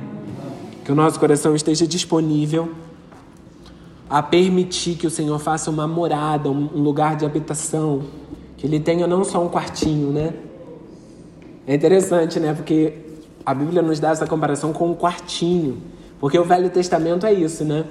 Que 0.84 0.91
o 0.91 0.95
nosso 0.95 1.19
coração 1.19 1.56
esteja 1.56 1.86
disponível 1.86 2.72
a 4.10 4.24
permitir 4.24 4.95
que 4.95 5.06
o 5.06 5.12
Senhor 5.12 5.38
faça 5.38 5.69
uma 5.69 5.88
morada, 5.88 6.50
um 6.50 6.82
lugar 6.82 7.15
de 7.15 7.28
habitação, 7.28 8.02
que 8.58 8.65
Ele 8.65 8.80
tenha 8.80 9.06
não 9.06 9.24
só 9.24 9.39
um 9.39 9.50
quartinho, 9.50 10.10
né? 10.10 10.34
É 11.67 11.76
interessante, 11.76 12.39
né? 12.39 12.56
Porque 12.56 12.91
a 13.45 13.54
Bíblia 13.54 13.84
nos 13.84 14.00
dá 14.00 14.10
essa 14.10 14.26
comparação 14.26 14.74
com 14.74 14.89
um 14.89 14.95
quartinho. 14.95 15.98
Porque 16.19 16.38
o 16.38 16.43
Velho 16.43 16.69
Testamento 16.69 17.25
é 17.25 17.34
isso, 17.34 17.63
né? 17.63 17.86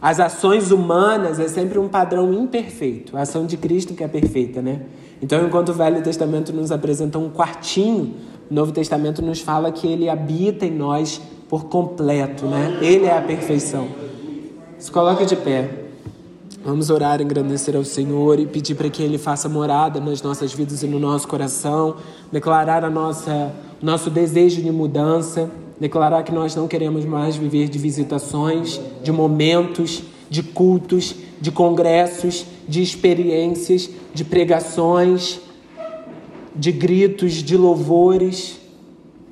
As 0.00 0.20
ações 0.20 0.70
humanas 0.70 1.40
é 1.40 1.48
sempre 1.48 1.78
um 1.78 1.88
padrão 1.88 2.32
imperfeito. 2.32 3.16
A 3.16 3.22
ação 3.22 3.46
de 3.46 3.56
Cristo 3.56 3.94
que 3.94 4.04
é 4.04 4.08
perfeita, 4.08 4.62
né? 4.62 4.82
Então, 5.20 5.44
enquanto 5.44 5.70
o 5.70 5.72
Velho 5.72 6.02
Testamento 6.02 6.52
nos 6.52 6.70
apresenta 6.70 7.18
um 7.18 7.30
quartinho, 7.30 8.14
o 8.50 8.54
Novo 8.54 8.72
Testamento 8.72 9.22
nos 9.22 9.40
fala 9.40 9.72
que 9.72 9.86
ele 9.86 10.08
habita 10.08 10.66
em 10.66 10.70
nós 10.70 11.20
por 11.48 11.64
completo, 11.64 12.46
né? 12.46 12.78
Ele 12.80 13.06
é 13.06 13.16
a 13.16 13.22
perfeição. 13.22 13.88
Se 14.78 14.90
coloque 14.90 15.24
de 15.24 15.36
pé. 15.36 15.84
Vamos 16.64 16.90
orar, 16.90 17.20
engrandecer 17.22 17.76
ao 17.76 17.84
Senhor 17.84 18.40
e 18.40 18.46
pedir 18.46 18.74
para 18.74 18.90
que 18.90 19.00
Ele 19.00 19.18
faça 19.18 19.48
morada 19.48 20.00
nas 20.00 20.20
nossas 20.20 20.52
vidas 20.52 20.82
e 20.82 20.86
no 20.88 20.98
nosso 20.98 21.28
coração, 21.28 21.96
declarar 22.32 22.84
a 22.84 22.90
nossa 22.90 23.52
nosso 23.80 24.10
desejo 24.10 24.60
de 24.60 24.72
mudança 24.72 25.48
declarar 25.78 26.22
que 26.22 26.32
nós 26.32 26.54
não 26.54 26.66
queremos 26.66 27.04
mais 27.04 27.36
viver 27.36 27.68
de 27.68 27.78
visitações, 27.78 28.80
de 29.02 29.12
momentos, 29.12 30.02
de 30.28 30.42
cultos, 30.42 31.14
de 31.40 31.50
congressos, 31.50 32.46
de 32.68 32.82
experiências, 32.82 33.90
de 34.12 34.24
pregações, 34.24 35.40
de 36.54 36.72
gritos, 36.72 37.34
de 37.34 37.56
louvores, 37.56 38.58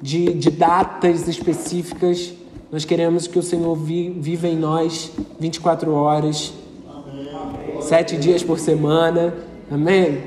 de, 0.01 0.35
de 0.35 0.51
datas 0.51 1.27
específicas. 1.27 2.33
Nós 2.71 2.85
queremos 2.85 3.27
que 3.27 3.39
o 3.39 3.43
Senhor 3.43 3.75
vi, 3.75 4.11
viva 4.11 4.47
em 4.47 4.57
nós 4.57 5.11
24 5.41 5.93
horas, 5.93 6.53
sete 7.81 8.17
dias 8.17 8.43
por 8.43 8.59
semana. 8.59 9.35
Amém? 9.71 10.23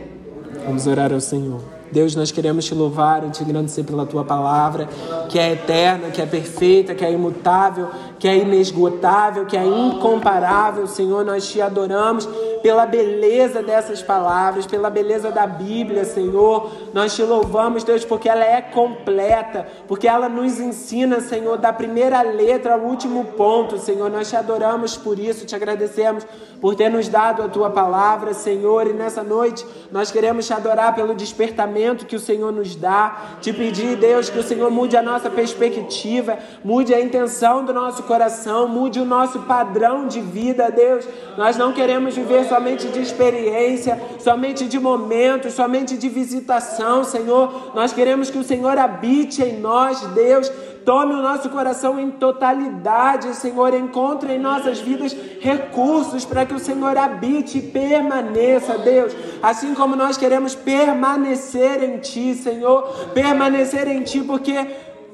Vamos 0.65 0.87
orar 0.87 1.13
ao 1.13 1.21
Senhor. 1.21 1.76
Deus, 1.91 2.15
nós 2.15 2.31
queremos 2.31 2.65
te 2.65 2.73
louvar 2.73 3.23
te 3.29 3.43
agradecer 3.43 3.83
pela 3.83 4.05
tua 4.05 4.23
palavra, 4.23 4.87
que 5.29 5.39
é 5.39 5.53
eterna, 5.53 6.09
que 6.09 6.21
é 6.21 6.25
perfeita, 6.25 6.93
que 6.93 7.03
é 7.03 7.11
imutável, 7.11 7.89
que 8.19 8.27
é 8.27 8.37
inesgotável, 8.37 9.45
que 9.45 9.55
é 9.55 9.65
incomparável. 9.65 10.87
Senhor, 10.87 11.23
nós 11.25 11.47
te 11.47 11.61
adoramos 11.61 12.27
pela 12.61 12.85
beleza 12.85 13.61
dessas 13.61 14.01
palavras, 14.01 14.65
pela 14.65 14.89
beleza 14.89 15.31
da 15.31 15.47
Bíblia, 15.47 16.05
Senhor. 16.05 16.71
Nós 16.93 17.15
te 17.15 17.23
louvamos, 17.23 17.83
Deus, 17.83 18.03
porque 18.03 18.29
ela 18.29 18.43
é 18.43 18.61
completa, 18.61 19.67
porque 19.87 20.07
ela 20.07 20.27
nos 20.27 20.59
ensina, 20.59 21.19
Senhor, 21.19 21.57
da 21.57 21.71
primeira 21.71 22.21
letra 22.21 22.73
ao 22.73 22.81
último 22.81 23.25
ponto, 23.25 23.77
Senhor. 23.77 24.09
Nós 24.09 24.29
te 24.29 24.35
adoramos 24.35 24.97
por 24.97 25.19
isso, 25.19 25.45
te 25.45 25.55
agradecemos 25.55 26.25
por 26.59 26.75
ter 26.75 26.89
nos 26.89 27.07
dado 27.07 27.43
a 27.43 27.47
tua 27.47 27.69
palavra, 27.69 28.33
Senhor. 28.33 28.87
E 28.87 28.93
nessa 28.93 29.23
noite 29.23 29.65
nós 29.91 30.11
queremos 30.11 30.45
te 30.45 30.53
adorar 30.53 30.95
pelo 30.95 31.13
despertamento 31.13 32.05
que 32.05 32.15
o 32.15 32.19
Senhor 32.19 32.51
nos 32.51 32.75
dá, 32.75 33.37
te 33.41 33.53
pedir, 33.53 33.95
Deus, 33.95 34.29
que 34.29 34.39
o 34.39 34.43
Senhor 34.43 34.69
mude 34.71 34.97
a 34.97 35.01
nossa 35.01 35.29
perspectiva, 35.29 36.37
mude 36.63 36.93
a 36.93 37.01
intenção 37.01 37.63
do 37.63 37.73
nosso 37.73 38.03
coração, 38.03 38.67
mude 38.67 38.99
o 38.99 39.05
nosso 39.05 39.39
padrão 39.41 40.07
de 40.07 40.21
vida, 40.21 40.69
Deus. 40.71 41.07
Nós 41.37 41.57
não 41.57 41.71
queremos 41.71 42.15
viver 42.15 42.45
somente 42.57 42.87
de 42.87 42.99
experiência, 42.99 44.01
somente 44.19 44.65
de 44.65 44.79
momentos, 44.79 45.53
somente 45.53 45.95
de 45.95 46.09
visitação, 46.09 47.03
Senhor. 47.03 47.71
Nós 47.75 47.93
queremos 47.93 48.31
que 48.31 48.39
o 48.39 48.43
Senhor 48.43 48.79
habite 48.79 49.43
em 49.43 49.59
nós, 49.59 50.01
Deus. 50.07 50.51
Tome 50.83 51.13
o 51.13 51.21
nosso 51.21 51.49
coração 51.49 51.99
em 51.99 52.09
totalidade, 52.09 53.35
Senhor. 53.35 53.73
Encontre 53.75 54.33
em 54.33 54.39
nossas 54.39 54.79
vidas 54.79 55.15
recursos 55.39 56.25
para 56.25 56.45
que 56.45 56.55
o 56.55 56.59
Senhor 56.59 56.97
habite 56.97 57.59
e 57.59 57.61
permaneça, 57.61 58.77
Deus. 58.79 59.13
Assim 59.43 59.75
como 59.75 59.95
nós 59.95 60.17
queremos 60.17 60.55
permanecer 60.55 61.83
em 61.83 61.99
Ti, 61.99 62.33
Senhor. 62.33 62.83
Permanecer 63.13 63.87
em 63.87 64.01
Ti, 64.01 64.21
porque 64.21 64.55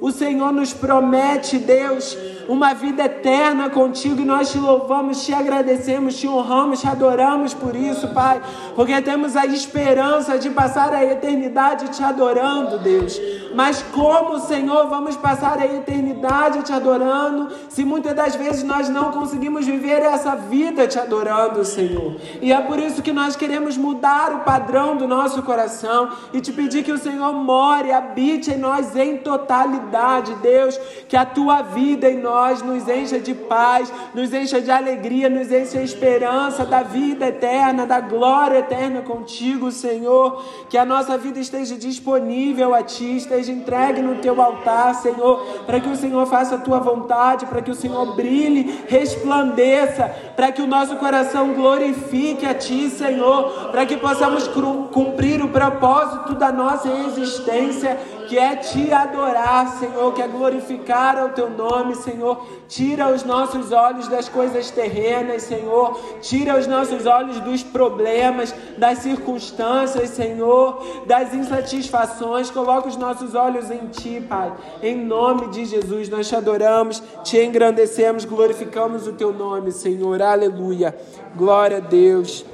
o 0.03 0.11
Senhor 0.11 0.51
nos 0.51 0.73
promete, 0.73 1.57
Deus, 1.57 2.17
uma 2.49 2.73
vida 2.73 3.05
eterna 3.05 3.69
contigo 3.69 4.19
e 4.19 4.25
nós 4.25 4.51
te 4.51 4.57
louvamos, 4.57 5.25
te 5.25 5.33
agradecemos, 5.33 6.17
te 6.17 6.27
honramos, 6.27 6.81
te 6.81 6.87
adoramos 6.89 7.53
por 7.53 7.73
isso, 7.73 8.09
Pai, 8.09 8.41
porque 8.75 9.01
temos 9.01 9.37
a 9.37 9.45
esperança 9.45 10.37
de 10.37 10.49
passar 10.49 10.93
a 10.93 11.05
eternidade 11.05 11.87
te 11.87 12.03
adorando, 12.03 12.79
Deus. 12.79 13.17
Mas 13.55 13.81
como, 13.93 14.39
Senhor, 14.39 14.89
vamos 14.89 15.15
passar 15.15 15.57
a 15.57 15.65
eternidade 15.65 16.63
te 16.63 16.73
adorando 16.73 17.47
se 17.69 17.85
muitas 17.85 18.13
das 18.13 18.35
vezes 18.35 18.61
nós 18.63 18.89
não 18.89 19.09
conseguimos 19.09 19.65
viver 19.65 20.01
essa 20.01 20.35
vida 20.35 20.85
te 20.85 20.99
adorando, 20.99 21.63
Senhor? 21.63 22.17
E 22.41 22.51
é 22.51 22.59
por 22.59 22.77
isso 22.77 23.01
que 23.01 23.13
nós 23.13 23.37
queremos 23.37 23.77
mudar 23.77 24.33
o 24.33 24.39
padrão 24.39 24.97
do 24.97 25.07
nosso 25.07 25.41
coração 25.43 26.09
e 26.33 26.41
te 26.41 26.51
pedir 26.51 26.83
que 26.83 26.91
o 26.91 26.97
Senhor 26.97 27.31
more, 27.31 27.89
habite 27.93 28.51
em 28.51 28.57
nós 28.57 28.97
em 28.97 29.15
totalidade 29.15 29.92
Deus, 30.41 30.77
que 31.07 31.15
a 31.15 31.25
tua 31.25 31.61
vida 31.61 32.09
em 32.09 32.17
nós 32.17 32.61
nos 32.61 32.87
encha 32.87 33.19
de 33.19 33.33
paz, 33.33 33.91
nos 34.13 34.33
encha 34.33 34.61
de 34.61 34.71
alegria, 34.71 35.29
nos 35.29 35.51
encha 35.51 35.79
de 35.79 35.85
esperança 35.85 36.65
da 36.65 36.83
vida 36.83 37.27
eterna, 37.27 37.85
da 37.85 37.99
glória 37.99 38.59
eterna 38.59 39.01
contigo, 39.01 39.71
Senhor. 39.71 40.43
Que 40.69 40.77
a 40.77 40.85
nossa 40.85 41.17
vida 41.17 41.39
esteja 41.39 41.75
disponível 41.75 42.73
a 42.73 42.81
ti, 42.81 43.17
esteja 43.17 43.51
entregue 43.51 44.01
no 44.01 44.15
teu 44.15 44.41
altar, 44.41 44.95
Senhor, 44.95 45.39
para 45.65 45.79
que 45.79 45.89
o 45.89 45.95
Senhor 45.95 46.25
faça 46.25 46.55
a 46.55 46.59
tua 46.59 46.79
vontade, 46.79 47.45
para 47.45 47.61
que 47.61 47.71
o 47.71 47.75
Senhor 47.75 48.15
brilhe, 48.15 48.83
resplandeça, 48.87 50.13
para 50.35 50.51
que 50.51 50.61
o 50.61 50.67
nosso 50.67 50.95
coração 50.95 51.53
glorifique 51.53 52.45
a 52.45 52.53
ti, 52.53 52.89
Senhor, 52.89 53.69
para 53.71 53.85
que 53.85 53.97
possamos 53.97 54.47
cumprir 54.91 55.43
o 55.43 55.49
propósito 55.49 56.35
da 56.35 56.51
nossa 56.51 56.89
existência 56.89 57.97
quer 58.27 58.57
te 58.57 58.91
adorar, 58.91 59.77
Senhor, 59.79 60.13
quer 60.13 60.27
glorificar 60.27 61.25
o 61.25 61.29
teu 61.29 61.49
nome, 61.49 61.95
Senhor. 61.95 62.45
Tira 62.67 63.13
os 63.13 63.23
nossos 63.23 63.71
olhos 63.71 64.07
das 64.07 64.27
coisas 64.29 64.71
terrenas, 64.71 65.43
Senhor. 65.43 65.99
Tira 66.21 66.57
os 66.57 66.67
nossos 66.67 67.05
olhos 67.05 67.39
dos 67.39 67.63
problemas, 67.63 68.53
das 68.77 68.99
circunstâncias, 68.99 70.09
Senhor, 70.09 71.03
das 71.05 71.33
insatisfações. 71.33 72.49
Coloca 72.49 72.87
os 72.87 72.97
nossos 72.97 73.35
olhos 73.35 73.69
em 73.69 73.87
Ti, 73.87 74.25
Pai. 74.27 74.53
Em 74.81 74.95
nome 74.95 75.49
de 75.49 75.65
Jesus, 75.65 76.09
nós 76.09 76.27
te 76.27 76.35
adoramos, 76.35 77.01
te 77.23 77.37
engrandecemos, 77.37 78.25
glorificamos 78.25 79.07
o 79.07 79.13
Teu 79.13 79.33
nome, 79.33 79.71
Senhor. 79.71 80.21
Aleluia. 80.21 80.95
Glória 81.35 81.77
a 81.77 81.79
Deus. 81.79 82.45